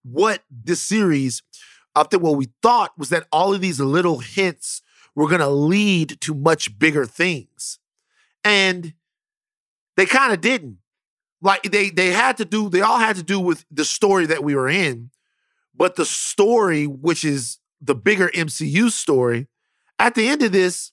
what 0.03 0.43
this 0.51 0.81
series, 0.81 1.41
I 1.95 2.03
think 2.03 2.21
what 2.21 2.37
we 2.37 2.49
thought 2.61 2.91
was 2.99 3.09
that 3.09 3.25
all 3.31 3.53
of 3.53 3.61
these 3.61 3.79
little 3.79 4.19
hints 4.19 4.83
were 5.15 5.27
going 5.27 5.41
to 5.41 5.47
lead 5.47 6.21
to 6.21 6.35
much 6.35 6.77
bigger 6.77 7.05
things, 7.05 7.79
and 8.45 8.93
they 9.97 10.05
kind 10.05 10.31
of 10.31 10.39
didn't. 10.39 10.77
Like 11.41 11.63
they 11.63 11.89
they 11.89 12.11
had 12.11 12.37
to 12.37 12.45
do. 12.45 12.69
They 12.69 12.81
all 12.81 12.99
had 12.99 13.17
to 13.17 13.23
do 13.23 13.41
with 13.41 13.65
the 13.69 13.83
story 13.83 14.25
that 14.27 14.43
we 14.43 14.55
were 14.55 14.69
in 14.69 15.11
but 15.77 15.95
the 15.95 16.05
story, 16.05 16.87
which 16.87 17.23
is 17.23 17.59
the 17.81 17.95
bigger 17.95 18.29
MCU 18.29 18.89
story, 18.89 19.47
at 19.99 20.15
the 20.15 20.27
end 20.27 20.41
of 20.41 20.51
this, 20.51 20.91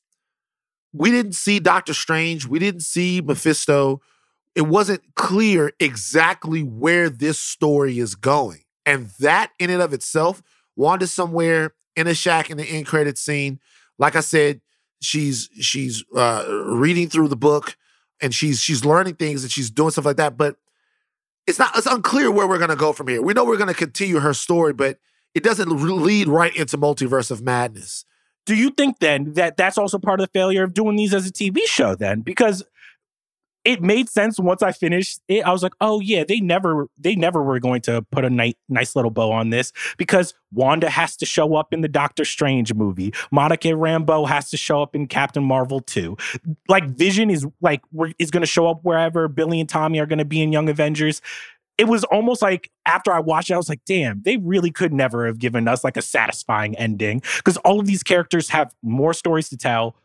we 0.93 1.11
didn't 1.11 1.35
see 1.35 1.59
Doctor 1.59 1.95
Strange. 1.95 2.47
We 2.47 2.59
didn't 2.59 2.83
see 2.83 3.21
Mephisto. 3.21 4.01
It 4.55 4.63
wasn't 4.63 5.03
clear 5.15 5.73
exactly 5.81 6.63
where 6.63 7.09
this 7.09 7.39
story 7.39 7.99
is 7.99 8.15
going. 8.15 8.65
And 8.85 9.11
that 9.21 9.53
in 9.59 9.71
and 9.71 9.81
of 9.81 9.93
itself, 9.93 10.43
Wanda 10.77 11.07
somewhere 11.07 11.75
in 11.97 12.07
a 12.07 12.15
shack 12.15 12.51
in 12.51 12.59
the 12.59 12.65
end 12.65 12.87
credit 12.87 13.17
scene. 13.17 13.61
Like 13.99 14.17
I 14.17 14.21
said, 14.21 14.61
she's 15.03 15.49
she's 15.61 16.05
uh, 16.17 16.45
reading 16.67 17.09
through 17.09 17.29
the 17.29 17.37
book 17.37 17.77
and 18.21 18.35
she's 18.35 18.61
she's 18.61 18.85
learning 18.85 19.17
things 19.17 19.43
and 19.43 19.51
she's 19.53 19.71
doing 19.71 19.91
stuff 19.91 20.05
like 20.05 20.17
that. 20.17 20.37
But 20.37 20.57
it's 21.47 21.59
not 21.59 21.77
it's 21.77 21.87
unclear 21.87 22.31
where 22.31 22.47
we're 22.47 22.59
going 22.59 22.71
to 22.71 22.77
go 22.77 22.93
from 22.93 23.09
here. 23.09 23.21
We 23.21 23.35
know 23.35 23.45
we're 23.45 23.57
going 23.57 23.69
to 23.69 23.75
continue 23.75 24.21
her 24.21 24.33
story, 24.33 24.73
but 24.73 24.99
it 25.35 25.43
doesn't 25.43 25.69
lead 25.71 26.29
right 26.29 26.55
into 26.55 26.79
multiverse 26.79 27.31
of 27.31 27.43
madness. 27.43 28.05
Do 28.45 28.55
you 28.55 28.71
think 28.71 28.99
then 28.99 29.35
that 29.35 29.57
that's 29.57 29.79
also 29.79 29.99
part 29.99 30.21
of 30.21 30.27
the 30.27 30.31
failure 30.33 30.65
of 30.65 30.75
doing 30.75 30.97
these 30.97 31.15
as 31.15 31.27
a 31.27 31.33
TV 31.33 31.59
show 31.67 31.95
then? 31.95 32.21
Because 32.23 32.63
it 33.65 33.81
made 33.81 34.09
sense 34.09 34.41
once 34.41 34.63
I 34.63 34.73
finished 34.73 35.21
it. 35.29 35.45
I 35.45 35.53
was 35.53 35.63
like, 35.63 35.75
oh 35.81 36.01
yeah, 36.01 36.25
they 36.25 36.41
never 36.41 36.89
they 36.99 37.15
never 37.15 37.43
were 37.43 37.61
going 37.61 37.81
to 37.83 38.03
put 38.11 38.25
a 38.25 38.31
nice 38.31 38.55
nice 38.69 38.97
little 38.97 39.11
bow 39.11 39.31
on 39.31 39.51
this 39.51 39.73
because 39.97 40.35
Wanda 40.53 40.91
has 40.91 41.17
to 41.19 41.27
show 41.27 41.55
up 41.55 41.73
in 41.73 41.81
the 41.81 41.89
Doctor 41.89 42.25
Strange 42.25 42.75
movie. 42.75 43.13
Monica 43.31 43.69
Rambeau 43.69 44.29
has 44.29 44.51
to 44.51 44.57
show 44.57 44.83
up 44.83 44.95
in 44.95 45.07
Captain 45.07 45.45
Marvel 45.45 45.81
too. 45.81 46.17
Like 46.69 46.87
Vision 46.87 47.31
is 47.31 47.47
like 47.61 47.83
is 48.19 48.31
going 48.31 48.43
to 48.43 48.47
show 48.47 48.67
up 48.67 48.81
wherever 48.83 49.29
Billy 49.29 49.61
and 49.61 49.69
Tommy 49.69 50.01
are 50.01 50.07
going 50.07 50.19
to 50.19 50.25
be 50.25 50.43
in 50.43 50.53
Young 50.53 50.69
Avengers. 50.69 51.23
It 51.79 51.89
was 51.89 52.05
almost 52.05 52.43
like 52.43 52.71
after 52.85 53.13
I 53.13 53.21
watched 53.21 53.51
it, 53.51 53.55
I 53.55 53.57
was 53.57 53.69
like, 53.69 53.85
damn, 53.87 54.23
they 54.23 54.37
really 54.37 54.71
could 54.71 54.93
never 54.93 55.27
have 55.27 55.39
given 55.39 55.67
us 55.69 55.83
like 55.83 55.97
a 55.97 56.03
satisfying 56.03 56.77
ending 56.77 57.23
because 57.37 57.57
all 57.59 57.81
of 57.81 57.87
these 57.87 58.03
characters 58.03 58.51
have 58.51 58.75
more 58.83 59.15
stories 59.15 59.49
to 59.51 59.57
tell 59.57 59.97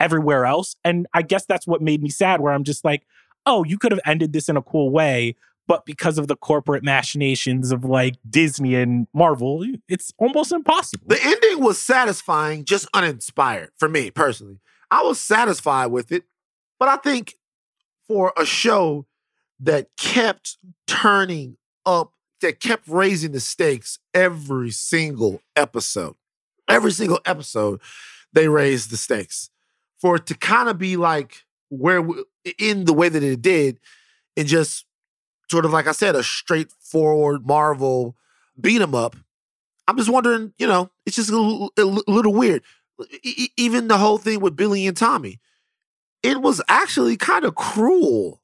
everywhere 0.00 0.44
else. 0.44 0.76
And 0.84 1.06
I 1.12 1.22
guess 1.22 1.46
that's 1.46 1.66
what 1.66 1.82
made 1.82 2.02
me 2.02 2.10
sad, 2.10 2.40
where 2.40 2.52
I'm 2.52 2.64
just 2.64 2.84
like, 2.84 3.06
oh, 3.46 3.64
you 3.64 3.78
could 3.78 3.92
have 3.92 4.00
ended 4.04 4.32
this 4.32 4.48
in 4.48 4.56
a 4.56 4.62
cool 4.62 4.90
way. 4.90 5.36
But 5.68 5.84
because 5.84 6.16
of 6.16 6.28
the 6.28 6.36
corporate 6.36 6.84
machinations 6.84 7.72
of 7.72 7.84
like 7.84 8.14
Disney 8.28 8.76
and 8.76 9.08
Marvel, 9.12 9.64
it's 9.88 10.12
almost 10.18 10.52
impossible. 10.52 11.04
The 11.08 11.22
ending 11.22 11.64
was 11.64 11.78
satisfying, 11.78 12.64
just 12.64 12.88
uninspired 12.94 13.70
for 13.76 13.88
me 13.88 14.10
personally. 14.10 14.60
I 14.90 15.02
was 15.02 15.20
satisfied 15.20 15.86
with 15.86 16.12
it, 16.12 16.22
but 16.78 16.88
I 16.88 16.96
think 16.96 17.34
for 18.06 18.32
a 18.36 18.46
show 18.46 19.06
that 19.58 19.88
kept 19.96 20.58
turning 20.86 21.56
up, 21.84 22.12
that 22.42 22.60
kept 22.60 22.86
raising 22.86 23.32
the 23.32 23.40
stakes 23.40 23.98
every 24.14 24.70
single 24.70 25.40
episode, 25.56 26.14
every 26.68 26.92
single 26.92 27.18
episode, 27.24 27.80
they 28.32 28.46
raised 28.46 28.90
the 28.90 28.96
stakes 28.96 29.50
for 30.06 30.14
it 30.14 30.26
to 30.26 30.36
kind 30.36 30.68
of 30.68 30.78
be 30.78 30.96
like 30.96 31.44
where 31.68 32.00
we, 32.00 32.22
in 32.60 32.84
the 32.84 32.92
way 32.92 33.08
that 33.08 33.24
it 33.24 33.42
did, 33.42 33.80
and 34.36 34.46
just 34.46 34.86
sort 35.50 35.64
of 35.64 35.72
like 35.72 35.88
I 35.88 35.92
said, 35.92 36.14
a 36.14 36.22
straightforward 36.22 37.44
Marvel 37.44 38.14
beat 38.60 38.80
'em 38.80 38.94
up. 38.94 39.16
I'm 39.88 39.96
just 39.96 40.08
wondering, 40.08 40.52
you 40.58 40.68
know, 40.68 40.90
it's 41.06 41.16
just 41.16 41.28
a 41.30 41.36
little, 41.36 41.72
a 41.76 42.10
little 42.10 42.32
weird. 42.32 42.62
E- 43.24 43.48
even 43.56 43.88
the 43.88 43.98
whole 43.98 44.16
thing 44.16 44.38
with 44.38 44.54
Billy 44.54 44.86
and 44.86 44.96
Tommy, 44.96 45.40
it 46.22 46.40
was 46.40 46.62
actually 46.68 47.16
kind 47.16 47.44
of 47.44 47.56
cruel 47.56 48.40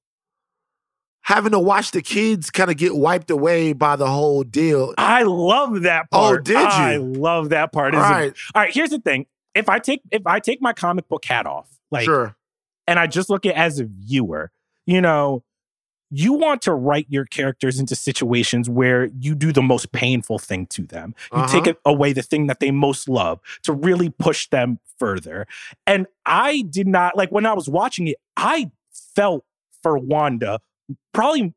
having 1.21 1.53
to 1.53 1.61
watch 1.61 1.93
the 1.93 2.03
kids 2.03 2.51
kind 2.51 2.73
of 2.73 2.77
get 2.77 2.97
wiped 2.97 3.31
away 3.31 3.73
by 3.73 3.95
the 3.95 4.09
whole 4.09 4.43
deal. 4.43 4.95
I 4.99 5.23
love 5.23 5.83
that 5.83 6.07
oh, 6.11 6.19
part. 6.19 6.41
Oh, 6.41 6.43
did 6.43 6.55
you? 6.59 6.59
I 6.65 6.97
love 6.97 7.51
that 7.51 7.73
part. 7.73 7.95
All 7.95 8.01
It's 8.01 8.11
a- 8.11 8.13
right, 8.13 8.35
All 8.57 8.63
right, 8.63 8.75
here's 8.75 8.91
the 8.91 8.99
thing. 8.99 9.27
If 9.55 9.69
I 9.69 9.79
take 9.79 10.03
if 10.11 10.27
I 10.27 10.41
take 10.41 10.61
my 10.63 10.73
comic 10.73 11.09
book 11.09 11.25
hat 11.25 11.47
off, 11.47 11.69
like 11.91 12.05
sure. 12.05 12.37
and 12.87 12.99
I 12.99 13.07
just 13.07 13.29
look 13.31 13.45
at 13.47 13.51
it 13.51 13.59
as 13.59 13.79
a 13.79 13.85
viewer, 13.85 14.51
you 14.87 15.01
know, 15.01 15.45
you 16.11 16.35
want 16.35 16.61
to 16.63 16.73
write 16.75 17.07
your 17.09 17.25
characters 17.25 17.79
into 17.81 17.95
situations 17.97 18.69
where 18.69 19.07
you 19.19 19.35
do 19.35 19.51
the 19.53 19.63
most 19.63 19.93
painful 19.93 20.39
thing 20.39 20.67
to 20.67 20.83
them. 20.83 21.15
You 21.35 21.47
take 21.49 21.63
Uh-huh. 21.63 21.71
it 21.71 21.79
away 21.87 22.13
the 22.13 22.23
thing 22.23 22.47
that 22.49 22.61
they 22.61 22.71
most 22.71 23.09
love 23.09 23.41
to 23.63 23.73
really 23.73 24.11
push 24.11 24.49
them 24.49 24.79
further. 24.99 25.47
And 25.87 26.07
I 26.27 26.63
did 26.69 26.87
not 26.87 27.17
like 27.17 27.31
when 27.31 27.47
I 27.47 27.53
was 27.55 27.69
watching 27.69 28.09
it, 28.09 28.17
I 28.37 28.71
felt 29.15 29.45
for 29.83 29.99
Wanda 29.99 30.61
probably 31.15 31.55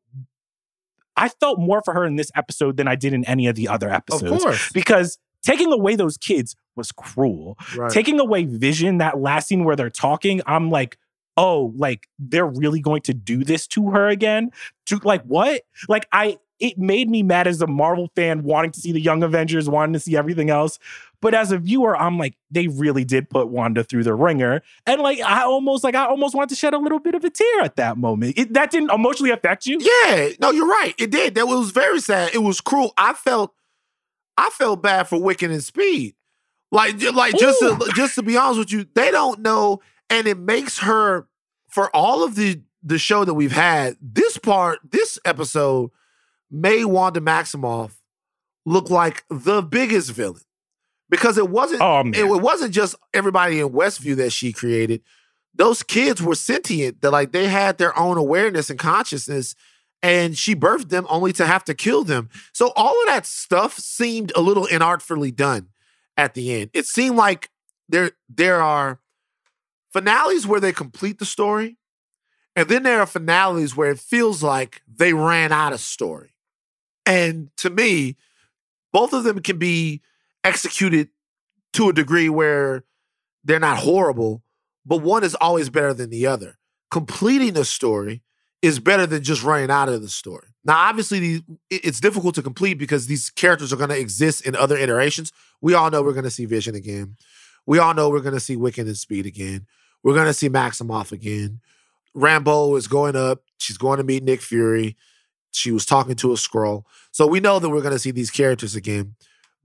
I 1.18 1.28
felt 1.30 1.58
more 1.58 1.80
for 1.82 1.94
her 1.94 2.04
in 2.04 2.16
this 2.16 2.30
episode 2.34 2.76
than 2.76 2.88
I 2.88 2.94
did 2.94 3.14
in 3.14 3.24
any 3.24 3.46
of 3.46 3.54
the 3.56 3.68
other 3.68 3.88
Of 3.88 3.94
episodes 3.94 4.42
course. 4.42 4.72
because 4.72 5.18
taking 5.46 5.72
away 5.72 5.96
those 5.96 6.16
kids 6.16 6.56
was 6.76 6.92
cruel. 6.92 7.56
Right. 7.76 7.90
Taking 7.90 8.20
away 8.20 8.44
Vision, 8.44 8.98
that 8.98 9.18
last 9.18 9.48
scene 9.48 9.64
where 9.64 9.76
they're 9.76 9.90
talking, 9.90 10.42
I'm 10.46 10.70
like, 10.70 10.98
oh, 11.36 11.72
like 11.76 12.08
they're 12.18 12.46
really 12.46 12.80
going 12.80 13.02
to 13.02 13.14
do 13.14 13.44
this 13.44 13.66
to 13.68 13.90
her 13.90 14.08
again? 14.08 14.50
To 14.86 15.00
like 15.02 15.22
what? 15.24 15.62
Like 15.88 16.06
I 16.12 16.38
it 16.58 16.78
made 16.78 17.10
me 17.10 17.22
mad 17.22 17.46
as 17.46 17.60
a 17.60 17.66
Marvel 17.66 18.10
fan 18.16 18.42
wanting 18.42 18.70
to 18.72 18.80
see 18.80 18.92
the 18.92 19.00
Young 19.00 19.22
Avengers, 19.22 19.68
wanting 19.68 19.92
to 19.92 20.00
see 20.00 20.16
everything 20.16 20.50
else. 20.50 20.78
But 21.20 21.34
as 21.34 21.50
a 21.50 21.58
viewer, 21.58 21.96
I'm 21.96 22.18
like, 22.18 22.34
they 22.50 22.68
really 22.68 23.04
did 23.04 23.28
put 23.30 23.48
Wanda 23.48 23.82
through 23.84 24.04
the 24.04 24.14
wringer. 24.14 24.62
And 24.86 25.00
like 25.00 25.20
I 25.20 25.42
almost 25.42 25.84
like 25.84 25.94
I 25.94 26.06
almost 26.06 26.34
wanted 26.34 26.50
to 26.50 26.54
shed 26.56 26.74
a 26.74 26.78
little 26.78 26.98
bit 26.98 27.14
of 27.14 27.24
a 27.24 27.30
tear 27.30 27.60
at 27.62 27.76
that 27.76 27.98
moment. 27.98 28.38
It, 28.38 28.54
that 28.54 28.70
didn't 28.70 28.90
emotionally 28.90 29.30
affect 29.30 29.66
you? 29.66 29.78
Yeah, 29.80 30.30
no, 30.40 30.50
you're 30.50 30.68
right. 30.68 30.94
It 30.98 31.10
did. 31.10 31.34
That 31.34 31.46
was 31.46 31.70
very 31.70 32.00
sad. 32.00 32.34
It 32.34 32.38
was 32.38 32.60
cruel. 32.60 32.92
I 32.96 33.12
felt, 33.12 33.54
I 34.36 34.50
felt 34.50 34.82
bad 34.82 35.08
for 35.08 35.18
Wiccan 35.18 35.50
and 35.50 35.64
Speed. 35.64 36.14
Like, 36.70 37.00
like 37.14 37.36
just 37.36 37.60
to, 37.60 37.92
just 37.94 38.16
to 38.16 38.22
be 38.22 38.36
honest 38.36 38.58
with 38.58 38.72
you, 38.72 38.86
they 38.94 39.10
don't 39.10 39.40
know, 39.40 39.80
and 40.10 40.26
it 40.26 40.38
makes 40.38 40.80
her 40.80 41.26
for 41.68 41.94
all 41.94 42.24
of 42.24 42.34
the 42.34 42.60
the 42.82 42.98
show 42.98 43.24
that 43.24 43.34
we've 43.34 43.52
had. 43.52 43.96
This 44.00 44.38
part, 44.38 44.78
this 44.88 45.18
episode, 45.24 45.90
made 46.50 46.84
Wanda 46.84 47.20
Maximoff 47.20 47.92
look 48.64 48.90
like 48.90 49.24
the 49.30 49.62
biggest 49.62 50.10
villain 50.10 50.42
because 51.08 51.38
it 51.38 51.48
wasn't. 51.48 51.82
Oh 51.82 52.00
it, 52.00 52.16
it 52.16 52.42
wasn't 52.42 52.72
just 52.74 52.96
everybody 53.14 53.60
in 53.60 53.70
Westview 53.70 54.16
that 54.16 54.30
she 54.32 54.52
created. 54.52 55.02
Those 55.54 55.82
kids 55.82 56.22
were 56.22 56.34
sentient. 56.34 57.00
That 57.00 57.12
like 57.12 57.32
they 57.32 57.48
had 57.48 57.78
their 57.78 57.96
own 57.98 58.18
awareness 58.18 58.70
and 58.70 58.78
consciousness, 58.78 59.54
and 60.02 60.36
she 60.36 60.54
birthed 60.54 60.88
them 60.88 61.06
only 61.08 61.32
to 61.34 61.46
have 61.46 61.64
to 61.64 61.74
kill 61.74 62.04
them. 62.04 62.28
So 62.52 62.72
all 62.76 63.00
of 63.02 63.06
that 63.08 63.26
stuff 63.26 63.78
seemed 63.78 64.32
a 64.36 64.40
little 64.40 64.66
inartfully 64.66 65.34
done 65.34 65.68
at 66.16 66.34
the 66.34 66.52
end. 66.52 66.70
It 66.72 66.86
seemed 66.86 67.16
like 67.16 67.50
there 67.88 68.12
there 68.28 68.60
are 68.60 69.00
finales 69.92 70.46
where 70.46 70.60
they 70.60 70.72
complete 70.72 71.18
the 71.18 71.24
story, 71.24 71.76
and 72.54 72.68
then 72.68 72.82
there 72.82 73.00
are 73.00 73.06
finales 73.06 73.76
where 73.76 73.90
it 73.90 73.98
feels 73.98 74.42
like 74.42 74.82
they 74.86 75.12
ran 75.12 75.52
out 75.52 75.72
of 75.72 75.80
story. 75.80 76.34
And 77.04 77.50
to 77.58 77.70
me, 77.70 78.16
both 78.92 79.12
of 79.12 79.24
them 79.24 79.40
can 79.40 79.58
be 79.58 80.02
executed 80.42 81.08
to 81.74 81.88
a 81.88 81.92
degree 81.92 82.28
where 82.28 82.84
they're 83.44 83.60
not 83.60 83.78
horrible, 83.78 84.42
but 84.84 85.02
one 85.02 85.22
is 85.22 85.34
always 85.36 85.70
better 85.70 85.94
than 85.94 86.10
the 86.10 86.26
other. 86.26 86.58
Completing 86.90 87.56
a 87.56 87.64
story 87.64 88.22
is 88.62 88.78
better 88.78 89.06
than 89.06 89.22
just 89.22 89.42
running 89.42 89.70
out 89.70 89.88
of 89.88 90.02
the 90.02 90.08
story. 90.08 90.48
Now, 90.64 90.76
obviously, 90.78 91.20
these, 91.20 91.42
it's 91.70 92.00
difficult 92.00 92.34
to 92.36 92.42
complete 92.42 92.74
because 92.74 93.06
these 93.06 93.30
characters 93.30 93.72
are 93.72 93.76
going 93.76 93.90
to 93.90 93.98
exist 93.98 94.44
in 94.46 94.56
other 94.56 94.76
iterations. 94.76 95.32
We 95.60 95.74
all 95.74 95.90
know 95.90 96.02
we're 96.02 96.12
going 96.12 96.24
to 96.24 96.30
see 96.30 96.44
Vision 96.46 96.74
again. 96.74 97.16
We 97.66 97.78
all 97.78 97.94
know 97.94 98.08
we're 98.10 98.20
going 98.20 98.34
to 98.34 98.40
see 98.40 98.56
Wiccan 98.56 98.80
and 98.86 98.96
Speed 98.96 99.26
again. 99.26 99.66
We're 100.02 100.14
going 100.14 100.26
to 100.26 100.32
see 100.34 100.48
Maximoff 100.48 101.12
again. 101.12 101.60
Rambeau 102.16 102.76
is 102.78 102.88
going 102.88 103.14
up. 103.16 103.42
She's 103.58 103.76
going 103.78 103.98
to 103.98 104.04
meet 104.04 104.22
Nick 104.22 104.40
Fury. 104.40 104.96
She 105.52 105.70
was 105.70 105.84
talking 105.86 106.14
to 106.16 106.32
a 106.32 106.36
Skrull. 106.36 106.84
So 107.12 107.26
we 107.26 107.40
know 107.40 107.58
that 107.58 107.68
we're 107.68 107.80
going 107.82 107.92
to 107.94 107.98
see 107.98 108.10
these 108.10 108.30
characters 108.30 108.74
again. 108.74 109.14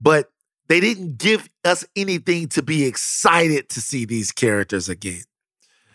But 0.00 0.30
they 0.68 0.80
didn't 0.80 1.18
give 1.18 1.48
us 1.64 1.84
anything 1.96 2.48
to 2.48 2.62
be 2.62 2.84
excited 2.84 3.68
to 3.70 3.80
see 3.80 4.04
these 4.04 4.32
characters 4.32 4.88
again. 4.88 5.22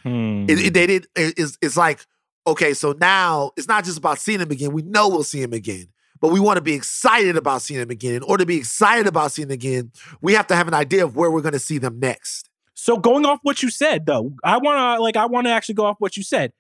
Hmm. 0.04 0.46
It, 0.50 0.68
it- 0.68 0.74
they 0.74 0.88
did. 0.88 1.08
it- 1.16 1.34
It's, 1.38 1.58
it's 1.62 1.77
like 1.77 2.06
okay, 2.48 2.74
so 2.74 2.94
now 3.00 3.51
it's 3.58 3.68
not 3.68 3.84
just 3.84 3.98
about 3.98 4.18
seeing 4.18 4.39
him 4.39 4.50
again. 4.50 4.72
We 4.72 4.82
know 4.82 5.10
we'll 5.10 5.24
see 5.24 5.42
him 5.42 5.54
again, 5.54 5.88
but 6.20 6.30
we 6.30 6.39
want 6.39 6.58
to 6.58 6.62
be 6.62 6.74
excited 6.74 7.36
about 7.36 7.62
seeing 7.62 7.82
him 7.82 7.89
again. 7.89 8.16
In 8.16 8.24
order 8.24 8.44
to 8.44 8.48
be 8.48 8.58
excited 8.58 9.06
about 9.06 9.34
seeing 9.34 9.50
him 9.50 9.54
again, 9.54 9.92
we 10.22 10.34
have 10.34 10.48
to 10.48 10.56
have 10.56 10.68
an 10.68 10.74
idea 10.74 11.04
of 11.04 11.16
where 11.16 11.30
we're 11.30 11.42
going 11.42 11.54
to 11.54 11.60
see 11.60 11.77
them 11.77 12.00
next. 12.00 12.50
So 12.74 12.98
going 12.98 13.25
off 13.25 13.39
what 13.44 13.62
you 13.62 13.70
said 13.70 14.06
though, 14.06 14.34
I 14.44 14.58
want 14.58 14.77
to 14.77 15.04
like 15.04 15.18
I 15.18 15.25
want 15.25 15.46
to 15.46 15.51
actually 15.51 15.75
go 15.75 15.86
off 15.86 15.98
what 16.00 16.16
you 16.16 16.24
said. 16.24 16.54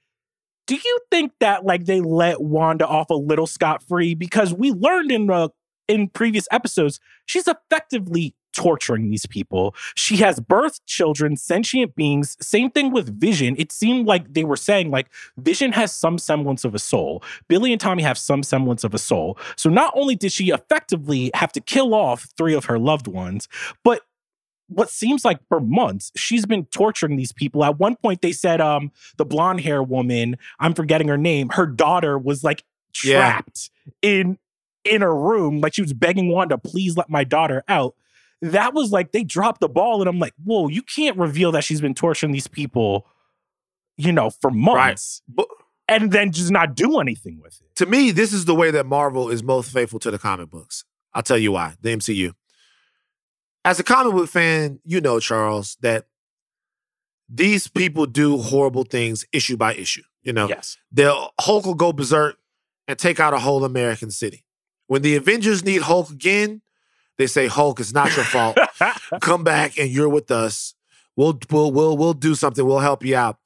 Do 0.65 0.75
you 0.75 0.99
think 1.09 1.31
that 1.39 1.65
like 1.65 1.85
they 1.85 2.01
let 2.01 2.41
Wanda 2.41 2.85
off 2.85 3.09
a 3.09 3.15
little 3.15 3.47
scot 3.47 3.81
free 3.81 4.13
because 4.13 4.53
we 4.53 4.71
learned 4.71 5.11
in 5.11 5.27
the 5.27 5.49
in 5.87 6.09
previous 6.09 6.47
episodes 6.51 6.99
she's 7.25 7.47
effectively 7.47 8.35
torturing 8.57 9.09
these 9.11 9.25
people. 9.27 9.75
She 9.95 10.17
has 10.17 10.39
birthed 10.39 10.81
children, 10.87 11.37
sentient 11.37 11.95
beings. 11.95 12.35
Same 12.41 12.71
thing 12.71 12.91
with 12.91 13.17
Vision. 13.21 13.55
It 13.57 13.71
seemed 13.71 14.07
like 14.07 14.33
they 14.33 14.43
were 14.43 14.57
saying 14.57 14.89
like 14.91 15.07
Vision 15.37 15.71
has 15.73 15.91
some 15.93 16.17
semblance 16.17 16.65
of 16.65 16.73
a 16.75 16.79
soul. 16.79 17.23
Billy 17.47 17.71
and 17.71 17.79
Tommy 17.79 18.01
have 18.03 18.17
some 18.17 18.41
semblance 18.43 18.83
of 18.83 18.93
a 18.93 18.97
soul. 18.97 19.37
So 19.55 19.69
not 19.69 19.93
only 19.95 20.15
did 20.15 20.31
she 20.31 20.49
effectively 20.49 21.29
have 21.35 21.51
to 21.53 21.61
kill 21.61 21.93
off 21.93 22.27
three 22.35 22.55
of 22.55 22.65
her 22.65 22.79
loved 22.79 23.07
ones, 23.07 23.47
but 23.83 24.01
what 24.69 24.89
seems 24.89 25.23
like 25.23 25.39
for 25.47 25.61
months 25.61 26.11
she's 26.17 26.45
been 26.45 26.65
torturing 26.65 27.15
these 27.15 27.31
people 27.31 27.63
at 27.63 27.79
one 27.79 27.95
point 27.95 28.21
they 28.21 28.33
said 28.33 28.59
um 28.59 28.91
the 29.15 29.23
blonde 29.23 29.61
hair 29.61 29.81
woman 29.81 30.35
i'm 30.59 30.73
forgetting 30.73 31.07
her 31.07 31.17
name 31.17 31.47
her 31.53 31.65
daughter 31.65 32.17
was 32.17 32.43
like 32.43 32.65
Yeah. 33.01 33.19
trapped 33.31 33.69
in 34.01 34.37
in 34.83 35.01
a 35.01 35.13
room 35.13 35.61
like 35.61 35.73
she 35.73 35.81
was 35.81 35.93
begging 35.93 36.27
wanda 36.29 36.57
please 36.57 36.97
let 36.97 37.09
my 37.09 37.23
daughter 37.23 37.63
out 37.69 37.95
that 38.41 38.73
was 38.73 38.91
like 38.91 39.11
they 39.11 39.23
dropped 39.23 39.61
the 39.61 39.69
ball 39.69 40.01
and 40.01 40.09
i'm 40.09 40.19
like 40.19 40.33
whoa 40.43 40.67
you 40.67 40.81
can't 40.81 41.17
reveal 41.17 41.51
that 41.51 41.63
she's 41.63 41.81
been 41.81 41.95
torturing 41.95 42.31
these 42.31 42.47
people 42.47 43.07
you 43.97 44.11
know 44.11 44.29
for 44.29 44.51
months 44.51 45.21
But 45.27 45.47
and 45.87 46.11
then 46.11 46.31
just 46.31 46.51
not 46.51 46.75
do 46.75 46.99
anything 46.99 47.39
with 47.41 47.59
it 47.61 47.67
to 47.77 47.85
me, 47.85 48.09
this 48.09 48.33
is 48.33 48.45
the 48.45 48.55
way 48.55 48.71
that 48.71 48.87
Marvel 48.87 49.29
is 49.29 49.43
most 49.43 49.71
faithful 49.71 49.99
to 49.99 50.09
the 50.09 50.17
comic 50.17 50.49
books. 50.49 50.83
I'll 51.13 51.21
tell 51.21 51.37
you 51.37 51.51
why. 51.51 51.75
The 51.81 51.95
MCU. 51.95 52.33
As 53.63 53.79
a 53.79 53.83
comic 53.83 54.13
book 54.13 54.29
fan, 54.29 54.79
you 54.83 54.99
know, 54.99 55.19
Charles, 55.19 55.77
that 55.81 56.07
these 57.29 57.67
people 57.67 58.07
do 58.07 58.37
horrible 58.39 58.83
things 58.83 59.25
issue 59.31 59.57
by 59.57 59.75
issue. 59.75 60.01
You 60.23 60.33
know, 60.33 60.49
yes 60.49 60.77
the 60.91 61.13
Hulk 61.39 61.65
will 61.67 61.75
go 61.75 61.93
berserk 61.93 62.37
and 62.87 62.97
take 62.97 63.19
out 63.19 63.33
a 63.33 63.39
whole 63.39 63.63
American 63.63 64.09
city. 64.09 64.43
When 64.87 65.03
the 65.03 65.15
Avengers 65.15 65.63
need 65.63 65.83
Hulk 65.83 66.09
again, 66.09 66.61
they 67.17 67.27
say, 67.27 67.47
Hulk, 67.47 67.79
it's 67.79 67.93
not 67.93 68.15
your 68.15 68.25
fault. 68.25 68.57
Come 69.21 69.43
back 69.43 69.77
and 69.77 69.89
you're 69.89 70.09
with 70.09 70.31
us. 70.31 70.75
We'll 71.15 71.39
we'll 71.49 71.71
we'll 71.71 71.97
we'll 71.97 72.13
do 72.13 72.35
something. 72.35 72.65
We'll 72.65 72.79
help 72.79 73.03
you 73.03 73.15
out. 73.15 73.37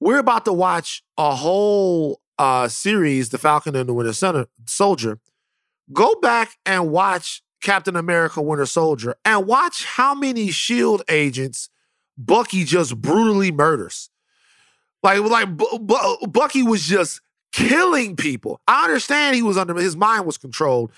We're 0.00 0.18
about 0.18 0.44
to 0.46 0.52
watch 0.52 1.02
a 1.18 1.34
whole 1.34 2.20
uh 2.38 2.68
series, 2.68 3.28
The 3.28 3.38
Falcon 3.38 3.76
and 3.76 3.88
the 3.88 3.94
Winter 3.94 4.46
Soldier. 4.66 5.18
Go 5.92 6.14
back 6.20 6.56
and 6.64 6.90
watch 6.90 7.42
Captain 7.62 7.96
America 7.96 8.40
Winter 8.40 8.66
Soldier 8.66 9.14
and 9.24 9.46
watch 9.46 9.84
how 9.84 10.14
many 10.14 10.50
shield 10.50 11.02
agents 11.08 11.68
Bucky 12.16 12.64
just 12.64 13.00
brutally 13.00 13.52
murders. 13.52 14.10
Like 15.02 15.20
like 15.20 15.56
Bu- 15.56 15.78
Bu- 15.80 16.26
Bucky 16.28 16.62
was 16.62 16.86
just 16.86 17.20
killing 17.52 18.16
people. 18.16 18.60
I 18.66 18.84
understand 18.84 19.36
he 19.36 19.42
was 19.42 19.58
under 19.58 19.74
his 19.74 19.96
mind 19.96 20.24
was 20.26 20.38
controlled, 20.38 20.92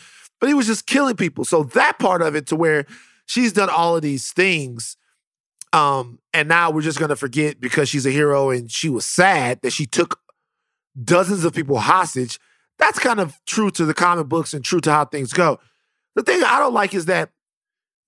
but 0.44 0.48
he 0.48 0.54
was 0.54 0.66
just 0.66 0.87
killing 0.87 1.16
people. 1.16 1.46
So 1.46 1.62
that 1.62 1.98
part 1.98 2.20
of 2.20 2.37
it 2.37 2.48
to 2.48 2.57
where 2.57 2.85
she's 3.24 3.50
done 3.50 3.70
all 3.70 3.96
of 3.96 4.02
these 4.02 4.30
things 4.30 4.98
um 5.72 6.18
and 6.35 6.50
now 6.50 6.70
we're 6.70 6.83
just 6.83 6.98
to 6.98 7.16
forget 7.16 7.59
because 7.59 7.88
she's 7.88 8.04
a 8.04 8.11
hero 8.11 8.50
and 8.50 8.70
she 8.70 8.90
was 8.90 9.07
sad 9.07 9.62
that 9.62 9.70
she 9.72 9.87
took 9.87 10.20
dozens 11.02 11.46
of 11.46 11.54
people 11.54 11.78
hostage. 11.78 12.38
That's 12.78 12.98
kind 12.98 13.20
of 13.20 13.40
true 13.46 13.70
to 13.70 13.87
the 13.87 13.94
comic 13.94 14.28
books 14.28 14.52
and 14.52 14.62
true 14.62 14.83
to 14.83 14.92
how 14.92 15.07
things 15.07 15.33
go. 15.33 15.61
The 16.14 16.22
thing 16.22 16.44
I 16.44 16.59
don't 16.59 16.74
like 16.74 16.92
is 16.92 17.07
that 17.07 17.30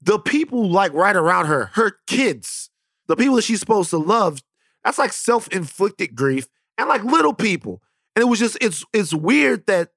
the 0.02 0.18
people 0.18 0.68
like 0.68 0.92
right 0.92 1.16
around 1.16 1.46
her, 1.46 1.70
her 1.72 1.92
kids, 2.06 2.68
the 3.06 3.16
people 3.16 3.36
that 3.36 3.44
she's 3.44 3.60
supposed 3.60 3.88
to 3.88 3.96
love, 3.96 4.42
that's 4.84 4.98
like 4.98 5.14
self-inflicted 5.14 6.14
grief 6.14 6.48
and 6.76 6.86
like 6.86 7.02
little 7.02 7.32
people. 7.32 7.80
And 8.14 8.22
it 8.22 8.26
was 8.26 8.38
just 8.38 8.58
it's 8.60 8.84
it's 8.92 9.14
weird 9.14 9.64
that 9.68 9.88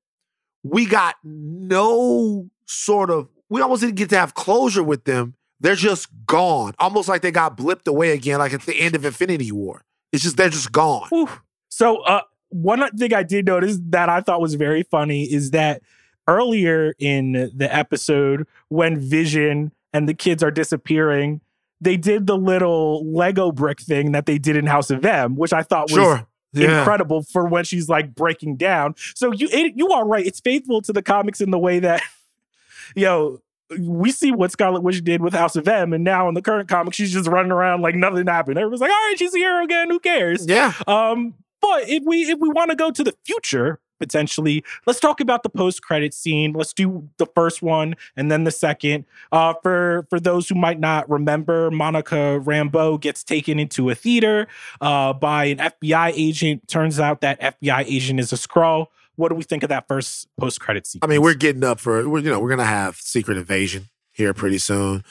we 0.63 0.85
got 0.85 1.15
no 1.23 2.49
sort 2.65 3.09
of 3.09 3.27
we 3.49 3.61
almost 3.61 3.81
didn't 3.81 3.95
get 3.95 4.09
to 4.09 4.17
have 4.17 4.33
closure 4.33 4.83
with 4.83 5.05
them. 5.05 5.35
They're 5.59 5.75
just 5.75 6.07
gone. 6.25 6.73
Almost 6.79 7.09
like 7.09 7.21
they 7.21 7.31
got 7.31 7.57
blipped 7.57 7.87
away 7.87 8.11
again, 8.11 8.39
like 8.39 8.53
at 8.53 8.61
the 8.61 8.79
end 8.79 8.95
of 8.95 9.03
Infinity 9.03 9.51
War. 9.51 9.83
It's 10.11 10.23
just 10.23 10.37
they're 10.37 10.49
just 10.49 10.71
gone. 10.71 11.07
Whew. 11.09 11.29
So, 11.69 11.97
uh, 12.03 12.21
one 12.49 12.89
thing 12.97 13.13
I 13.13 13.23
did 13.23 13.45
notice 13.45 13.77
that 13.89 14.09
I 14.09 14.21
thought 14.21 14.41
was 14.41 14.55
very 14.55 14.83
funny 14.83 15.23
is 15.23 15.51
that 15.51 15.81
earlier 16.27 16.93
in 16.97 17.51
the 17.53 17.67
episode, 17.71 18.47
when 18.69 18.99
Vision 18.99 19.71
and 19.93 20.07
the 20.07 20.13
kids 20.13 20.41
are 20.41 20.51
disappearing, 20.51 21.41
they 21.81 21.97
did 21.97 22.27
the 22.27 22.37
little 22.37 23.05
Lego 23.11 23.51
brick 23.51 23.81
thing 23.81 24.11
that 24.13 24.25
they 24.25 24.37
did 24.37 24.55
in 24.55 24.65
House 24.65 24.89
of 24.89 25.05
M, 25.05 25.35
which 25.35 25.53
I 25.53 25.63
thought 25.63 25.91
was 25.91 26.01
Sure. 26.01 26.27
Yeah. 26.53 26.79
incredible 26.79 27.23
for 27.23 27.45
when 27.47 27.63
she's 27.63 27.89
like 27.89 28.15
breaking 28.15 28.55
down. 28.57 28.95
So 29.15 29.31
you 29.31 29.47
it, 29.51 29.73
you 29.75 29.89
are 29.91 30.05
right. 30.05 30.25
It's 30.25 30.39
faithful 30.39 30.81
to 30.83 30.93
the 30.93 31.01
comics 31.01 31.41
in 31.41 31.51
the 31.51 31.59
way 31.59 31.79
that 31.79 32.01
yo 32.95 33.41
we 33.77 34.11
see 34.11 34.31
what 34.31 34.51
Scarlet 34.51 34.81
Witch 34.81 35.03
did 35.03 35.21
with 35.21 35.33
House 35.33 35.55
of 35.55 35.67
M, 35.67 35.93
and 35.93 36.03
now 36.03 36.27
in 36.27 36.33
the 36.33 36.41
current 36.41 36.67
comic, 36.67 36.93
she's 36.95 37.13
just 37.13 37.29
running 37.29 37.51
around 37.51 37.81
like 37.81 37.93
nothing 37.93 38.25
happened. 38.25 38.57
Everyone's 38.57 38.81
like, 38.81 38.89
"All 38.89 38.97
right, 38.97 39.15
she's 39.17 39.33
a 39.33 39.37
hero 39.37 39.63
again. 39.63 39.89
Who 39.91 39.99
cares?" 39.99 40.47
Yeah. 40.47 40.73
Um, 40.87 41.35
but 41.61 41.87
if 41.87 42.03
we 42.05 42.23
if 42.23 42.39
we 42.39 42.49
want 42.49 42.71
to 42.71 42.75
go 42.75 42.89
to 42.89 43.03
the 43.03 43.13
future 43.25 43.79
potentially, 43.99 44.63
let's 44.87 44.99
talk 44.99 45.19
about 45.19 45.43
the 45.43 45.49
post 45.49 45.83
credit 45.83 46.13
scene. 46.13 46.53
Let's 46.53 46.73
do 46.73 47.07
the 47.17 47.25
first 47.27 47.61
one 47.61 47.95
and 48.15 48.31
then 48.31 48.43
the 48.43 48.51
second. 48.51 49.05
Uh, 49.31 49.53
for 49.61 50.07
for 50.09 50.19
those 50.19 50.49
who 50.49 50.55
might 50.55 50.79
not 50.79 51.09
remember, 51.09 51.69
Monica 51.69 52.39
Rambeau 52.43 52.99
gets 52.99 53.23
taken 53.23 53.59
into 53.59 53.89
a 53.89 53.95
theater 53.95 54.47
uh, 54.81 55.13
by 55.13 55.45
an 55.45 55.57
FBI 55.57 56.13
agent. 56.15 56.67
Turns 56.67 56.99
out 56.99 57.21
that 57.21 57.39
FBI 57.41 57.83
agent 57.85 58.19
is 58.19 58.33
a 58.33 58.37
Skrull. 58.37 58.87
What 59.15 59.29
do 59.29 59.35
we 59.35 59.43
think 59.43 59.63
of 59.63 59.69
that 59.69 59.87
first 59.87 60.27
post 60.39 60.61
credit 60.61 60.87
scene? 60.87 61.01
I 61.03 61.07
mean, 61.07 61.21
we're 61.21 61.33
getting 61.33 61.63
up 61.63 61.79
for 61.79 62.07
we're 62.07 62.19
you 62.19 62.29
know, 62.29 62.39
we're 62.39 62.49
gonna 62.49 62.63
have 62.63 62.95
Secret 62.95 63.37
Invasion 63.37 63.89
here 64.11 64.33
pretty 64.33 64.57
soon. 64.57 65.03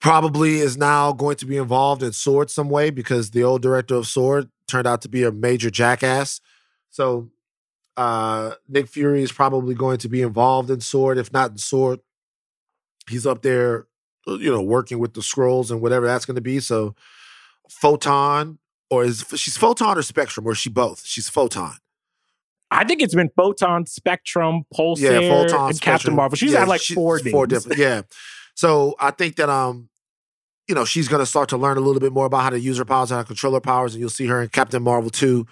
Probably 0.00 0.60
is 0.60 0.78
now 0.78 1.12
going 1.12 1.36
to 1.36 1.46
be 1.46 1.58
involved 1.58 2.02
in 2.02 2.12
Sword 2.12 2.50
some 2.50 2.70
way 2.70 2.90
because 2.90 3.32
the 3.32 3.44
old 3.44 3.60
director 3.60 3.96
of 3.96 4.06
Sword 4.06 4.48
turned 4.66 4.86
out 4.86 5.02
to 5.02 5.08
be 5.08 5.24
a 5.24 5.32
major 5.32 5.68
jackass. 5.68 6.40
So 6.90 7.28
uh 8.00 8.54
Nick 8.68 8.88
Fury 8.88 9.22
is 9.22 9.32
probably 9.32 9.74
going 9.74 9.98
to 9.98 10.08
be 10.08 10.22
involved 10.22 10.70
in 10.70 10.80
Sword, 10.80 11.18
if 11.18 11.32
not 11.32 11.50
in 11.52 11.58
Sword. 11.58 12.00
He's 13.08 13.26
up 13.26 13.42
there, 13.42 13.86
uh, 14.26 14.34
you 14.34 14.50
know, 14.50 14.62
working 14.62 14.98
with 14.98 15.12
the 15.14 15.20
Skrulls 15.20 15.70
and 15.70 15.80
whatever 15.82 16.06
that's 16.06 16.24
gonna 16.24 16.40
be. 16.40 16.60
So 16.60 16.94
Photon, 17.68 18.58
or 18.90 19.04
is 19.04 19.24
she's 19.36 19.56
Photon 19.56 19.98
or 19.98 20.02
Spectrum, 20.02 20.46
or 20.46 20.52
is 20.52 20.58
she 20.58 20.70
both? 20.70 21.04
She's 21.04 21.28
Photon. 21.28 21.74
I 22.70 22.84
think 22.84 23.02
it's 23.02 23.14
been 23.14 23.30
Photon, 23.36 23.86
Spectrum, 23.86 24.62
Pulsar, 24.72 25.22
yeah, 25.22 25.28
Photon, 25.28 25.70
and 25.70 25.80
Captain 25.80 26.14
Marvel. 26.14 26.36
She's 26.36 26.52
Yeah, 26.52 26.60
had 26.60 26.68
like 26.68 26.80
she- 26.80 26.94
four 26.94 27.18
four 27.18 27.46
different. 27.46 27.78
Yeah. 27.78 28.02
So 28.54 28.94
I 29.00 29.10
think 29.10 29.36
that 29.36 29.48
um, 29.48 29.88
you 30.68 30.74
know, 30.74 30.84
she's 30.84 31.08
gonna 31.08 31.26
start 31.26 31.48
to 31.50 31.56
learn 31.56 31.76
a 31.76 31.80
little 31.80 32.00
bit 32.00 32.12
more 32.12 32.26
about 32.26 32.42
how 32.44 32.50
to 32.50 32.60
use 32.60 32.78
her 32.78 32.84
powers, 32.84 33.10
and 33.10 33.16
how 33.18 33.22
to 33.22 33.26
control 33.26 33.54
her 33.54 33.60
powers, 33.60 33.94
and 33.94 34.00
you'll 34.00 34.10
see 34.10 34.26
her 34.26 34.40
in 34.42 34.48
Captain 34.48 34.82
Marvel 34.82 35.10
too. 35.10 35.46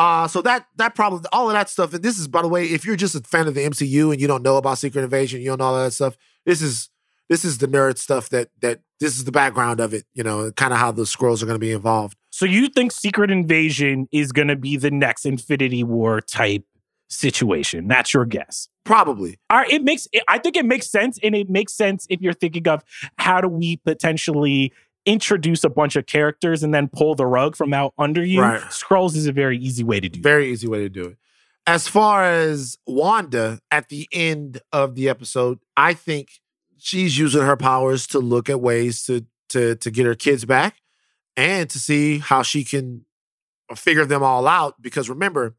Uh, 0.00 0.26
so 0.26 0.40
that 0.40 0.64
that 0.76 0.94
probably 0.94 1.28
all 1.30 1.50
of 1.50 1.52
that 1.52 1.68
stuff. 1.68 1.92
And 1.92 2.02
this 2.02 2.18
is, 2.18 2.26
by 2.26 2.40
the 2.40 2.48
way, 2.48 2.64
if 2.64 2.86
you're 2.86 2.96
just 2.96 3.14
a 3.14 3.20
fan 3.20 3.46
of 3.46 3.54
the 3.54 3.60
MCU 3.60 4.10
and 4.10 4.18
you 4.18 4.26
don't 4.26 4.42
know 4.42 4.56
about 4.56 4.78
Secret 4.78 5.02
Invasion, 5.02 5.42
you 5.42 5.48
don't 5.48 5.58
know 5.58 5.66
all 5.66 5.84
that 5.84 5.92
stuff. 5.92 6.16
This 6.46 6.62
is 6.62 6.88
this 7.28 7.44
is 7.44 7.58
the 7.58 7.66
nerd 7.66 7.98
stuff 7.98 8.30
that 8.30 8.48
that 8.62 8.80
this 8.98 9.18
is 9.18 9.24
the 9.24 9.30
background 9.30 9.78
of 9.78 9.92
it. 9.92 10.04
You 10.14 10.22
know, 10.24 10.52
kind 10.52 10.72
of 10.72 10.78
how 10.78 10.90
the 10.90 11.02
Skrulls 11.02 11.42
are 11.42 11.46
going 11.46 11.56
to 11.56 11.58
be 11.58 11.72
involved. 11.72 12.16
So 12.30 12.46
you 12.46 12.68
think 12.68 12.92
Secret 12.92 13.30
Invasion 13.30 14.08
is 14.10 14.32
going 14.32 14.48
to 14.48 14.56
be 14.56 14.78
the 14.78 14.90
next 14.90 15.26
Infinity 15.26 15.84
War 15.84 16.22
type 16.22 16.64
situation? 17.10 17.86
That's 17.86 18.14
your 18.14 18.24
guess. 18.24 18.68
Probably. 18.84 19.38
All 19.50 19.58
right, 19.58 19.70
it 19.70 19.84
makes. 19.84 20.08
I 20.28 20.38
think 20.38 20.56
it 20.56 20.64
makes 20.64 20.86
sense, 20.86 21.18
and 21.22 21.34
it 21.34 21.50
makes 21.50 21.74
sense 21.74 22.06
if 22.08 22.22
you're 22.22 22.32
thinking 22.32 22.66
of 22.68 22.82
how 23.18 23.42
do 23.42 23.48
we 23.48 23.76
potentially 23.76 24.72
introduce 25.10 25.64
a 25.64 25.68
bunch 25.68 25.96
of 25.96 26.06
characters 26.06 26.62
and 26.62 26.72
then 26.72 26.88
pull 26.88 27.14
the 27.14 27.26
rug 27.26 27.56
from 27.56 27.72
out 27.72 27.92
under 27.98 28.24
you. 28.24 28.40
Right. 28.40 28.60
Skrulls 28.62 29.16
is 29.16 29.26
a 29.26 29.32
very 29.32 29.58
easy 29.58 29.82
way 29.82 30.00
to 30.00 30.08
do. 30.08 30.20
that. 30.20 30.28
Very 30.28 30.50
easy 30.50 30.68
way 30.68 30.78
to 30.80 30.88
do 30.88 31.04
it. 31.06 31.16
As 31.66 31.88
far 31.88 32.24
as 32.24 32.78
Wanda 32.86 33.60
at 33.70 33.88
the 33.88 34.08
end 34.12 34.60
of 34.72 34.94
the 34.94 35.08
episode, 35.08 35.58
I 35.76 35.94
think 35.94 36.28
she's 36.78 37.18
using 37.18 37.42
her 37.42 37.56
powers 37.56 38.06
to 38.08 38.18
look 38.18 38.48
at 38.48 38.60
ways 38.60 39.04
to 39.04 39.26
to 39.50 39.74
to 39.76 39.90
get 39.90 40.06
her 40.06 40.14
kids 40.14 40.44
back 40.44 40.76
and 41.36 41.68
to 41.70 41.78
see 41.78 42.18
how 42.18 42.42
she 42.42 42.64
can 42.64 43.04
figure 43.76 44.06
them 44.06 44.22
all 44.22 44.46
out. 44.46 44.80
Because 44.80 45.08
remember, 45.08 45.54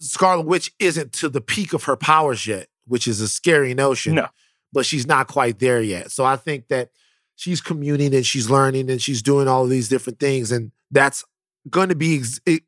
Scarlet 0.00 0.46
Witch 0.46 0.72
isn't 0.78 1.12
to 1.14 1.28
the 1.28 1.40
peak 1.40 1.72
of 1.72 1.84
her 1.84 1.96
powers 1.96 2.46
yet, 2.46 2.68
which 2.86 3.08
is 3.08 3.20
a 3.20 3.28
scary 3.28 3.74
notion. 3.74 4.16
No. 4.16 4.28
But 4.72 4.84
she's 4.84 5.06
not 5.06 5.28
quite 5.28 5.58
there 5.60 5.80
yet. 5.80 6.12
So 6.12 6.24
I 6.24 6.36
think 6.36 6.68
that 6.68 6.90
she's 7.38 7.60
communing 7.60 8.12
and 8.14 8.26
she's 8.26 8.50
learning 8.50 8.90
and 8.90 9.00
she's 9.00 9.22
doing 9.22 9.46
all 9.46 9.62
of 9.62 9.70
these 9.70 9.88
different 9.88 10.18
things. 10.18 10.50
And 10.50 10.72
that's 10.90 11.24
going 11.70 11.88
to 11.88 11.94
be 11.94 12.22
it, 12.44 12.64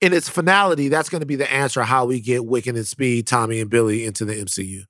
in 0.00 0.12
its 0.12 0.28
finality, 0.28 0.88
that's 0.88 1.08
going 1.08 1.20
to 1.20 1.26
be 1.26 1.36
the 1.36 1.50
answer 1.50 1.82
how 1.84 2.04
we 2.04 2.20
get 2.20 2.42
Wiccan 2.42 2.74
and 2.74 2.86
Speed, 2.86 3.28
Tommy 3.28 3.60
and 3.60 3.70
Billy 3.70 4.04
into 4.04 4.24
the 4.24 4.34
MCU. 4.34 4.82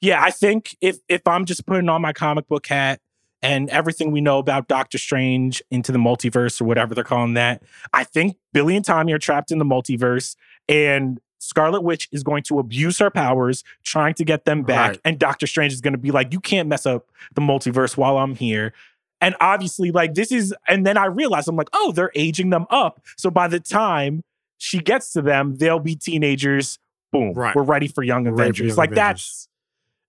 Yeah, 0.00 0.22
I 0.22 0.30
think 0.30 0.76
if 0.80 0.98
if 1.08 1.26
I'm 1.26 1.44
just 1.44 1.66
putting 1.66 1.88
on 1.88 2.02
my 2.02 2.12
comic 2.14 2.48
book 2.48 2.66
hat 2.66 3.00
and 3.42 3.68
everything 3.68 4.10
we 4.10 4.22
know 4.22 4.38
about 4.38 4.66
Doctor 4.66 4.96
Strange 4.96 5.62
into 5.70 5.92
the 5.92 5.98
multiverse 5.98 6.60
or 6.60 6.64
whatever 6.64 6.94
they're 6.94 7.04
calling 7.04 7.34
that, 7.34 7.62
I 7.92 8.04
think 8.04 8.36
Billy 8.54 8.76
and 8.76 8.84
Tommy 8.84 9.12
are 9.12 9.18
trapped 9.18 9.50
in 9.50 9.58
the 9.58 9.64
multiverse 9.64 10.36
and 10.68 11.20
Scarlet 11.44 11.82
Witch 11.82 12.08
is 12.10 12.22
going 12.22 12.42
to 12.44 12.58
abuse 12.58 12.98
her 12.98 13.10
powers, 13.10 13.64
trying 13.82 14.14
to 14.14 14.24
get 14.24 14.46
them 14.46 14.62
back. 14.62 14.90
Right. 14.92 15.00
And 15.04 15.18
Doctor 15.18 15.46
Strange 15.46 15.72
is 15.72 15.80
going 15.80 15.92
to 15.92 15.98
be 15.98 16.10
like, 16.10 16.32
You 16.32 16.40
can't 16.40 16.68
mess 16.68 16.86
up 16.86 17.10
the 17.34 17.42
multiverse 17.42 17.96
while 17.96 18.16
I'm 18.16 18.34
here. 18.34 18.72
And 19.20 19.34
obviously, 19.40 19.90
like, 19.90 20.14
this 20.14 20.32
is, 20.32 20.54
and 20.68 20.86
then 20.86 20.96
I 20.96 21.06
realized 21.06 21.48
I'm 21.48 21.56
like, 21.56 21.68
Oh, 21.74 21.92
they're 21.92 22.12
aging 22.14 22.50
them 22.50 22.66
up. 22.70 23.00
So 23.16 23.30
by 23.30 23.48
the 23.48 23.60
time 23.60 24.22
she 24.56 24.78
gets 24.78 25.12
to 25.12 25.22
them, 25.22 25.56
they'll 25.56 25.78
be 25.78 25.94
teenagers. 25.94 26.78
Boom. 27.12 27.34
Right. 27.34 27.54
We're 27.54 27.62
ready 27.62 27.88
for 27.88 28.02
Young 28.02 28.24
Ready 28.24 28.34
for 28.34 28.42
Avengers. 28.42 28.68
Young 28.68 28.76
like, 28.76 28.92
Avengers. 28.92 28.98
that's 29.20 29.48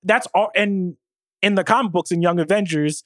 that's 0.03 0.27
all 0.33 0.51
and 0.55 0.95
in 1.41 1.55
the 1.55 1.63
comic 1.63 1.91
books 1.91 2.11
in 2.11 2.21
Young 2.21 2.39
Avengers, 2.39 3.03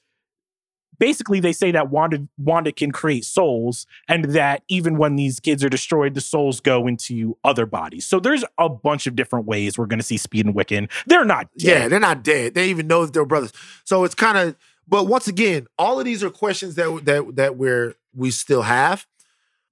basically 0.98 1.40
they 1.40 1.52
say 1.52 1.70
that 1.72 1.90
Wanda 1.90 2.26
Wanda 2.38 2.72
can 2.72 2.90
create 2.92 3.24
souls, 3.24 3.86
and 4.08 4.26
that 4.26 4.62
even 4.68 4.98
when 4.98 5.16
these 5.16 5.40
kids 5.40 5.64
are 5.64 5.68
destroyed, 5.68 6.14
the 6.14 6.20
souls 6.20 6.60
go 6.60 6.86
into 6.86 7.36
other 7.44 7.66
bodies. 7.66 8.06
So 8.06 8.20
there's 8.20 8.44
a 8.58 8.68
bunch 8.68 9.06
of 9.06 9.16
different 9.16 9.46
ways 9.46 9.78
we're 9.78 9.86
gonna 9.86 10.02
see 10.02 10.16
Speed 10.16 10.46
and 10.46 10.54
Wiccan. 10.54 10.90
They're 11.06 11.24
not 11.24 11.48
dead. 11.56 11.82
Yeah, 11.82 11.88
they're 11.88 12.00
not 12.00 12.22
dead. 12.22 12.54
They 12.54 12.68
even 12.68 12.86
know 12.86 13.04
that 13.04 13.12
they're 13.12 13.24
brothers. 13.24 13.52
So 13.84 14.04
it's 14.04 14.14
kind 14.14 14.38
of, 14.38 14.56
but 14.86 15.04
once 15.04 15.28
again, 15.28 15.66
all 15.78 15.98
of 15.98 16.04
these 16.04 16.22
are 16.22 16.30
questions 16.30 16.74
that 16.76 17.02
that 17.04 17.36
that 17.36 17.56
we're 17.56 17.94
we 18.14 18.30
still 18.30 18.62
have, 18.62 19.06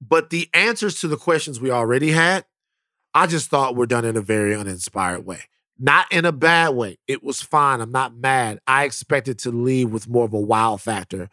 but 0.00 0.30
the 0.30 0.48
answers 0.54 1.00
to 1.00 1.08
the 1.08 1.16
questions 1.16 1.60
we 1.60 1.70
already 1.70 2.12
had, 2.12 2.44
I 3.14 3.26
just 3.26 3.50
thought 3.50 3.76
were 3.76 3.86
done 3.86 4.04
in 4.04 4.16
a 4.16 4.20
very 4.20 4.54
uninspired 4.54 5.26
way. 5.26 5.42
Not 5.78 6.10
in 6.12 6.24
a 6.24 6.32
bad 6.32 6.70
way. 6.70 6.98
It 7.06 7.22
was 7.22 7.40
fine. 7.40 7.80
I'm 7.80 7.92
not 7.92 8.16
mad. 8.16 8.58
I 8.66 8.84
expected 8.84 9.38
to 9.40 9.50
leave 9.50 9.90
with 9.90 10.08
more 10.08 10.24
of 10.24 10.32
a 10.32 10.40
wow 10.40 10.76
factor 10.76 11.28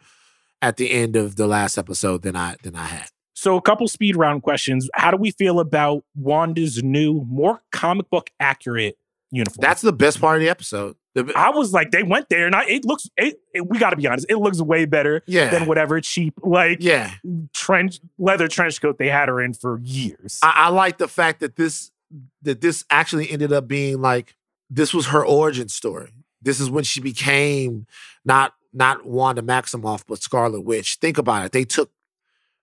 at 0.62 0.76
the 0.76 0.92
end 0.92 1.16
of 1.16 1.36
the 1.36 1.46
last 1.46 1.76
episode 1.76 2.22
than 2.22 2.36
I 2.36 2.56
than 2.62 2.76
I 2.76 2.84
had. 2.84 3.08
So 3.34 3.56
a 3.56 3.62
couple 3.62 3.86
speed 3.88 4.16
round 4.16 4.42
questions. 4.42 4.88
How 4.94 5.10
do 5.10 5.16
we 5.16 5.30
feel 5.30 5.60
about 5.60 6.04
Wanda's 6.14 6.82
new, 6.82 7.24
more 7.28 7.60
comic 7.70 8.08
book 8.08 8.30
accurate 8.40 8.96
uniform? 9.30 9.60
That's 9.60 9.82
the 9.82 9.92
best 9.92 10.20
part 10.20 10.36
of 10.36 10.42
the 10.42 10.48
episode. 10.48 10.96
I 11.34 11.50
was 11.50 11.72
like, 11.72 11.92
they 11.92 12.02
went 12.02 12.28
there, 12.28 12.46
and 12.46 12.54
I, 12.54 12.64
it 12.64 12.84
looks. 12.84 13.08
It, 13.16 13.40
it- 13.54 13.66
we 13.66 13.78
got 13.78 13.90
to 13.90 13.96
be 13.96 14.06
honest. 14.06 14.26
It 14.28 14.36
looks 14.36 14.60
way 14.60 14.84
better 14.84 15.22
yeah. 15.26 15.48
than 15.50 15.66
whatever 15.66 16.00
cheap 16.00 16.34
like 16.42 16.78
yeah. 16.80 17.12
trench 17.54 18.00
leather 18.18 18.48
trench 18.48 18.80
coat 18.80 18.98
they 18.98 19.08
had 19.08 19.28
her 19.28 19.40
in 19.40 19.54
for 19.54 19.80
years. 19.82 20.38
I, 20.42 20.52
I 20.56 20.68
like 20.68 20.98
the 20.98 21.08
fact 21.08 21.40
that 21.40 21.56
this 21.56 21.90
that 22.42 22.60
this 22.60 22.84
actually 22.90 23.30
ended 23.30 23.52
up 23.52 23.68
being 23.68 24.00
like 24.00 24.36
this 24.70 24.94
was 24.94 25.08
her 25.08 25.24
origin 25.24 25.68
story. 25.68 26.12
This 26.42 26.60
is 26.60 26.70
when 26.70 26.84
she 26.84 27.00
became 27.00 27.86
not 28.24 28.54
not 28.72 29.06
Wanda 29.06 29.42
Maximoff 29.42 30.04
but 30.06 30.22
Scarlet 30.22 30.62
Witch. 30.62 30.98
Think 31.00 31.18
about 31.18 31.44
it. 31.46 31.52
They 31.52 31.64
took 31.64 31.90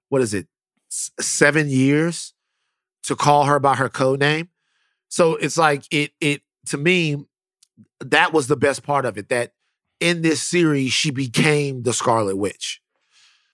what 0.09 0.21
is 0.21 0.33
it 0.33 0.47
s- 0.91 1.11
seven 1.19 1.69
years 1.69 2.33
to 3.03 3.15
call 3.15 3.45
her 3.45 3.59
by 3.59 3.75
her 3.75 3.89
code 3.89 4.19
name. 4.21 4.49
So 5.09 5.35
it's 5.37 5.57
like 5.57 5.85
it 5.91 6.13
it 6.21 6.43
to 6.67 6.77
me 6.77 7.25
that 8.01 8.33
was 8.33 8.47
the 8.47 8.57
best 8.57 8.83
part 8.83 9.05
of 9.05 9.17
it. 9.17 9.29
That 9.29 9.53
in 10.01 10.23
this 10.23 10.43
series 10.43 10.93
she 10.93 11.11
became 11.11 11.83
the 11.83 11.93
Scarlet 11.93 12.37
Witch. 12.37 12.82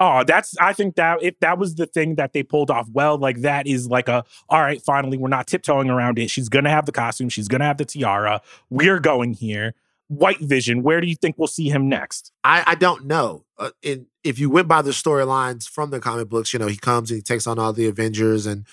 Oh, 0.01 0.23
that's 0.23 0.55
I 0.59 0.71
think 0.73 0.95
that 0.95 1.21
if 1.21 1.39
that 1.41 1.57
was 1.57 1.75
the 1.75 1.85
thing 1.85 2.15
that 2.15 2.31
they 2.33 2.41
pulled 2.43 2.71
off 2.71 2.87
well, 2.91 3.17
like 3.17 3.41
that 3.41 3.67
is 3.67 3.87
like 3.87 4.07
a 4.07 4.23
all 4.47 4.61
right, 4.61 4.81
finally, 4.81 5.17
we're 5.17 5.27
not 5.27 5.47
tiptoeing 5.47 5.89
around 5.89 6.17
it. 6.19 6.29
She's 6.29 6.49
gonna 6.49 6.69
have 6.69 6.85
the 6.85 6.91
costume, 6.91 7.29
she's 7.29 7.47
gonna 7.47 7.65
have 7.65 7.77
the 7.77 7.85
tiara. 7.85 8.41
We're 8.69 8.99
going 8.99 9.33
here. 9.33 9.75
White 10.07 10.39
Vision, 10.39 10.81
where 10.81 11.01
do 11.01 11.07
you 11.07 11.15
think 11.15 11.35
we'll 11.37 11.47
see 11.47 11.69
him 11.69 11.87
next? 11.87 12.31
I, 12.43 12.63
I 12.65 12.75
don't 12.75 13.05
know. 13.05 13.45
Uh, 13.59 13.69
in, 13.83 14.07
if 14.23 14.39
you 14.39 14.49
went 14.49 14.67
by 14.67 14.81
the 14.81 14.89
storylines 14.89 15.69
from 15.69 15.91
the 15.91 15.99
comic 15.99 16.29
books, 16.29 16.51
you 16.51 16.57
know, 16.57 16.65
he 16.65 16.77
comes 16.77 17.11
and 17.11 17.17
he 17.17 17.21
takes 17.21 17.45
on 17.45 17.59
all 17.59 17.73
the 17.73 17.85
Avengers. 17.85 18.47
And 18.47 18.65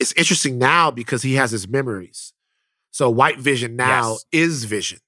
it's 0.00 0.12
interesting 0.14 0.58
now 0.58 0.90
because 0.90 1.22
he 1.22 1.34
has 1.34 1.52
his 1.52 1.68
memories. 1.68 2.32
So 2.90 3.08
White 3.08 3.38
Vision 3.38 3.76
now 3.76 4.12
Yes. 4.12 4.24
is 4.32 4.64
Vision. 4.64 4.98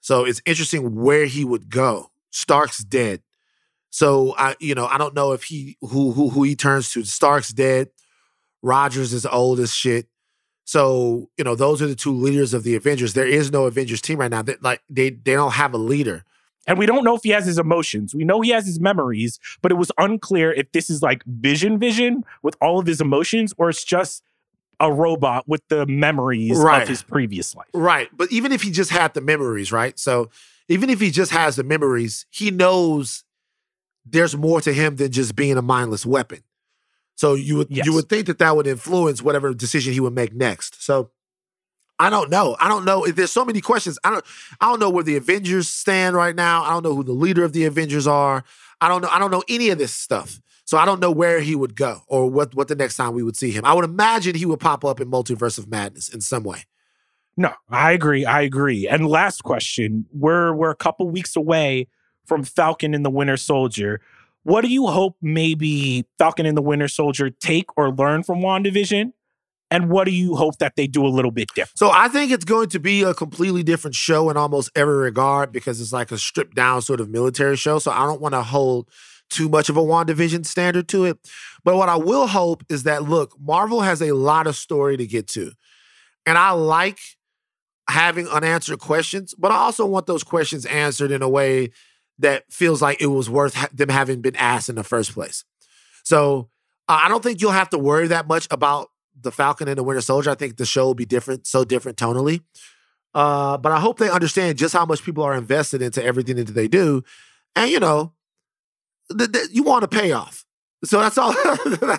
So 0.00 0.24
it's 0.24 0.40
interesting 0.46 0.94
where 0.94 1.26
he 1.26 1.44
would 1.44 1.68
go. 1.68 2.10
Stark's 2.30 2.78
dead. 2.82 3.20
So 3.96 4.34
I, 4.36 4.56
you 4.60 4.74
know, 4.74 4.84
I 4.84 4.98
don't 4.98 5.14
know 5.14 5.32
if 5.32 5.44
he 5.44 5.78
who 5.80 6.12
who 6.12 6.28
who 6.28 6.42
he 6.42 6.54
turns 6.54 6.90
to. 6.90 7.02
Stark's 7.04 7.48
dead. 7.48 7.88
Rogers 8.62 9.14
is 9.14 9.24
old 9.24 9.58
as 9.58 9.72
shit. 9.72 10.06
So, 10.66 11.30
you 11.38 11.44
know, 11.44 11.54
those 11.54 11.80
are 11.80 11.86
the 11.86 11.94
two 11.94 12.12
leaders 12.12 12.52
of 12.52 12.62
the 12.62 12.74
Avengers. 12.74 13.14
There 13.14 13.26
is 13.26 13.50
no 13.50 13.64
Avengers 13.64 14.02
team 14.02 14.18
right 14.18 14.30
now. 14.30 14.42
That 14.42 14.62
like 14.62 14.82
they 14.90 15.08
they 15.08 15.32
don't 15.32 15.52
have 15.52 15.72
a 15.72 15.78
leader. 15.78 16.24
And 16.66 16.78
we 16.78 16.84
don't 16.84 17.04
know 17.04 17.14
if 17.14 17.22
he 17.22 17.30
has 17.30 17.46
his 17.46 17.58
emotions. 17.58 18.14
We 18.14 18.24
know 18.24 18.42
he 18.42 18.50
has 18.50 18.66
his 18.66 18.78
memories, 18.78 19.40
but 19.62 19.72
it 19.72 19.76
was 19.76 19.90
unclear 19.96 20.52
if 20.52 20.70
this 20.72 20.90
is 20.90 21.00
like 21.00 21.24
Vision 21.24 21.78
Vision 21.78 22.22
with 22.42 22.54
all 22.60 22.78
of 22.78 22.86
his 22.86 23.00
emotions, 23.00 23.54
or 23.56 23.70
it's 23.70 23.82
just 23.82 24.22
a 24.78 24.92
robot 24.92 25.48
with 25.48 25.62
the 25.68 25.86
memories 25.86 26.58
Right. 26.58 26.82
of 26.82 26.88
his 26.88 27.02
previous 27.02 27.54
life. 27.56 27.68
Right. 27.72 28.10
But 28.14 28.30
even 28.30 28.52
if 28.52 28.60
he 28.60 28.70
just 28.70 28.90
had 28.90 29.14
the 29.14 29.22
memories, 29.22 29.72
right? 29.72 29.98
So 29.98 30.28
even 30.68 30.90
if 30.90 31.00
he 31.00 31.10
just 31.10 31.30
has 31.30 31.56
the 31.56 31.64
memories, 31.64 32.26
he 32.28 32.50
knows 32.50 33.22
there's 34.08 34.36
more 34.36 34.60
to 34.60 34.72
him 34.72 34.96
than 34.96 35.10
just 35.12 35.34
being 35.36 35.56
a 35.56 35.62
mindless 35.62 36.06
weapon. 36.06 36.40
So 37.16 37.34
you 37.34 37.56
would 37.56 37.68
Yes. 37.70 37.86
you 37.86 37.92
would 37.94 38.08
think 38.08 38.26
that 38.26 38.38
that 38.38 38.56
would 38.56 38.66
influence 38.66 39.22
whatever 39.22 39.52
decision 39.54 39.92
he 39.92 40.00
would 40.00 40.14
make 40.14 40.34
next. 40.34 40.82
So 40.82 41.10
I 41.98 42.10
don't 42.10 42.28
know. 42.30 42.56
I 42.60 42.68
don't 42.68 42.84
know. 42.84 43.06
There's 43.06 43.32
so 43.32 43.44
many 43.44 43.60
questions. 43.62 43.98
I 44.04 44.10
don't. 44.10 44.24
I 44.60 44.68
don't 44.68 44.80
know 44.80 44.90
where 44.90 45.04
the 45.04 45.16
Avengers 45.16 45.68
stand 45.68 46.14
right 46.14 46.36
now. 46.36 46.62
I 46.62 46.70
don't 46.70 46.82
know 46.82 46.94
who 46.94 47.02
the 47.02 47.12
leader 47.12 47.42
of 47.42 47.52
the 47.54 47.64
Avengers 47.64 48.06
are. 48.06 48.44
I 48.82 48.88
don't 48.88 49.00
know. 49.00 49.08
I 49.10 49.18
don't 49.18 49.30
know 49.30 49.42
any 49.48 49.70
of 49.70 49.78
this 49.78 49.94
stuff. 49.94 50.40
So 50.66 50.76
I 50.76 50.84
don't 50.84 51.00
know 51.00 51.10
where 51.12 51.40
he 51.40 51.54
would 51.54 51.74
go 51.74 52.02
or 52.06 52.28
what 52.28 52.54
what 52.54 52.68
the 52.68 52.74
next 52.74 52.96
time 52.96 53.14
we 53.14 53.22
would 53.22 53.36
see 53.36 53.50
him. 53.50 53.64
I 53.64 53.72
would 53.72 53.84
imagine 53.84 54.34
he 54.34 54.44
would 54.44 54.60
pop 54.60 54.84
up 54.84 55.00
in 55.00 55.10
Multiverse 55.10 55.56
of 55.58 55.68
Madness 55.70 56.08
in 56.10 56.20
some 56.20 56.42
way. 56.42 56.64
No, 57.38 57.52
I 57.70 57.92
agree. 57.92 58.26
I 58.26 58.42
agree. 58.42 58.86
And 58.86 59.06
last 59.06 59.42
question: 59.42 60.04
We're 60.12 60.52
we're 60.52 60.70
a 60.70 60.76
couple 60.76 61.08
weeks 61.08 61.34
away 61.36 61.86
from 62.26 62.44
Falcon 62.44 62.94
and 62.94 63.04
the 63.04 63.10
Winter 63.10 63.36
Soldier. 63.36 64.00
What 64.42 64.62
do 64.62 64.68
you 64.68 64.86
hope 64.86 65.16
maybe 65.20 66.06
Falcon 66.18 66.46
and 66.46 66.56
the 66.56 66.62
Winter 66.62 66.88
Soldier 66.88 67.30
take 67.30 67.76
or 67.76 67.90
learn 67.90 68.22
from 68.22 68.40
WandaVision? 68.40 69.12
And 69.70 69.90
what 69.90 70.04
do 70.04 70.12
you 70.12 70.36
hope 70.36 70.58
that 70.58 70.76
they 70.76 70.86
do 70.86 71.04
a 71.04 71.08
little 71.08 71.32
bit 71.32 71.48
different? 71.54 71.76
So 71.76 71.90
I 71.90 72.06
think 72.08 72.30
it's 72.30 72.44
going 72.44 72.68
to 72.68 72.78
be 72.78 73.02
a 73.02 73.12
completely 73.12 73.64
different 73.64 73.96
show 73.96 74.30
in 74.30 74.36
almost 74.36 74.70
every 74.76 74.96
regard 74.96 75.50
because 75.50 75.80
it's 75.80 75.92
like 75.92 76.12
a 76.12 76.18
stripped 76.18 76.54
down 76.54 76.82
sort 76.82 77.00
of 77.00 77.08
military 77.08 77.56
show. 77.56 77.80
So 77.80 77.90
I 77.90 78.06
don't 78.06 78.20
want 78.20 78.34
to 78.34 78.42
hold 78.42 78.88
too 79.28 79.48
much 79.48 79.68
of 79.68 79.76
a 79.76 79.82
WandaVision 79.82 80.46
standard 80.46 80.86
to 80.88 81.04
it. 81.04 81.18
But 81.64 81.76
what 81.76 81.88
I 81.88 81.96
will 81.96 82.28
hope 82.28 82.62
is 82.68 82.84
that 82.84 83.02
look, 83.02 83.34
Marvel 83.40 83.80
has 83.80 84.00
a 84.00 84.12
lot 84.12 84.46
of 84.46 84.54
story 84.54 84.96
to 84.96 85.06
get 85.06 85.26
to. 85.28 85.50
And 86.24 86.38
I 86.38 86.52
like 86.52 86.98
having 87.88 88.28
unanswered 88.28 88.78
questions, 88.78 89.34
but 89.36 89.50
I 89.52 89.56
also 89.56 89.86
want 89.86 90.06
those 90.06 90.24
questions 90.24 90.66
answered 90.66 91.10
in 91.10 91.22
a 91.22 91.28
way 91.28 91.70
that 92.18 92.50
feels 92.50 92.80
like 92.80 93.00
it 93.00 93.06
was 93.06 93.28
worth 93.28 93.54
ha- 93.54 93.68
them 93.72 93.88
having 93.88 94.20
been 94.20 94.36
asked 94.36 94.68
in 94.68 94.74
the 94.74 94.84
first 94.84 95.12
place. 95.12 95.44
So 96.02 96.48
uh, 96.88 97.00
I 97.04 97.08
don't 97.08 97.22
think 97.22 97.40
you'll 97.40 97.50
have 97.52 97.70
to 97.70 97.78
worry 97.78 98.08
that 98.08 98.26
much 98.26 98.46
about 98.50 98.88
the 99.20 99.32
Falcon 99.32 99.68
and 99.68 99.78
the 99.78 99.82
Winter 99.82 100.00
Soldier. 100.00 100.30
I 100.30 100.34
think 100.34 100.56
the 100.56 100.66
show 100.66 100.86
will 100.86 100.94
be 100.94 101.04
different, 101.04 101.46
so 101.46 101.64
different 101.64 101.98
tonally. 101.98 102.42
Uh, 103.14 103.56
but 103.58 103.72
I 103.72 103.80
hope 103.80 103.98
they 103.98 104.10
understand 104.10 104.58
just 104.58 104.74
how 104.74 104.84
much 104.86 105.02
people 105.02 105.24
are 105.24 105.34
invested 105.34 105.82
into 105.82 106.04
everything 106.04 106.36
that 106.36 106.48
they 106.48 106.68
do, 106.68 107.02
and 107.54 107.70
you 107.70 107.80
know, 107.80 108.12
th- 109.16 109.32
th- 109.32 109.48
you 109.52 109.62
want 109.62 109.84
a 109.84 109.88
payoff. 109.88 110.45
So 110.84 111.00
that's 111.00 111.16
all. 111.16 111.34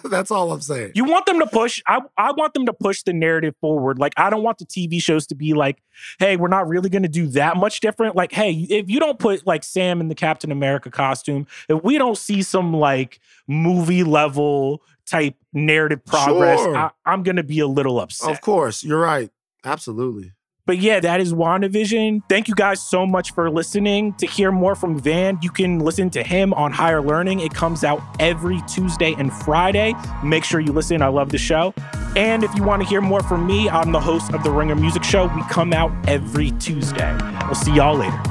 that's 0.10 0.30
all 0.32 0.52
I'm 0.52 0.62
saying. 0.62 0.92
You 0.96 1.04
want 1.06 1.26
them 1.26 1.40
to 1.40 1.48
push. 1.48 1.82
I 1.88 2.00
I 2.18 2.32
want 2.32 2.54
them 2.54 2.66
to 2.68 2.74
push 2.74 3.04
the 3.04 3.14
narrative 3.14 3.56
forward. 3.60 3.98
Like 4.00 4.14
I 4.18 4.30
don't 4.30 4.44
want 4.44 4.60
the 4.60 4.66
TV 4.66 5.02
shows 5.02 5.26
to 5.28 5.36
be 5.36 5.54
like, 5.54 5.82
hey, 6.20 6.38
we're 6.38 6.48
not 6.48 6.68
really 6.68 6.90
going 6.90 7.04
to 7.04 7.10
do 7.10 7.28
that 7.28 7.58
much 7.58 7.80
different. 7.80 8.16
Like, 8.16 8.32
hey, 8.32 8.52
if 8.70 8.90
you 8.90 9.00
don't 9.00 9.18
put 9.20 9.46
like 9.48 9.64
Sam 9.64 10.00
in 10.00 10.10
the 10.10 10.16
Captain 10.16 10.52
America 10.52 10.92
costume, 10.92 11.48
if 11.68 11.84
we 11.84 11.98
don't 11.98 12.18
see 12.18 12.42
some 12.44 12.74
like 12.74 13.20
movie 13.48 14.04
level 14.04 14.84
type 15.06 15.36
narrative 15.54 16.06
progress, 16.06 16.60
Sure. 16.60 16.78
I, 16.78 16.92
I'm 17.06 17.24
going 17.24 17.38
to 17.38 17.44
be 17.44 17.60
a 17.60 17.68
little 17.68 18.00
upset. 18.00 18.30
Of 18.30 18.42
course, 18.42 18.84
you're 18.84 19.00
right. 19.00 19.32
Absolutely. 19.66 20.34
But 20.68 20.80
yeah, 20.80 21.00
that 21.00 21.22
is 21.22 21.34
WandaVision. 21.34 22.24
Thank 22.28 22.50
you 22.50 22.54
guys 22.54 22.82
so 22.82 23.06
much 23.06 23.34
for 23.34 23.50
listening. 23.50 24.14
To 24.16 24.28
hear 24.28 24.52
more 24.52 24.76
from 24.76 25.00
Van, 25.00 25.40
you 25.42 25.50
can 25.50 25.80
listen 25.80 26.10
to 26.10 26.22
him 26.22 26.54
on 26.54 26.74
Higher 26.74 27.02
Learning. 27.02 27.40
It 27.40 27.54
comes 27.54 27.86
out 27.86 28.02
every 28.20 28.62
Tuesday 28.68 29.16
and 29.18 29.32
Friday. 29.32 29.94
Make 30.26 30.44
sure 30.44 30.60
you 30.60 30.74
listen. 30.74 31.02
I 31.02 31.08
love 31.08 31.30
the 31.30 31.38
show. 31.38 31.74
And 32.18 32.44
if 32.44 32.54
you 32.54 32.64
want 32.64 32.82
to 32.82 32.88
hear 32.88 33.00
more 33.00 33.24
from 33.24 33.48
me, 33.48 33.70
I'm 33.70 33.94
the 33.94 34.02
host 34.02 34.34
of 34.34 34.44
the 34.44 34.52
Ringer 34.52 34.76
Music 34.76 35.06
Show. 35.06 35.32
We 35.36 35.44
come 35.50 35.72
out 35.72 35.92
every 36.06 36.52
Tuesday. 36.60 37.18
We'll 37.46 37.56
see 37.56 37.74
y'all 37.74 37.96
later. 37.96 38.22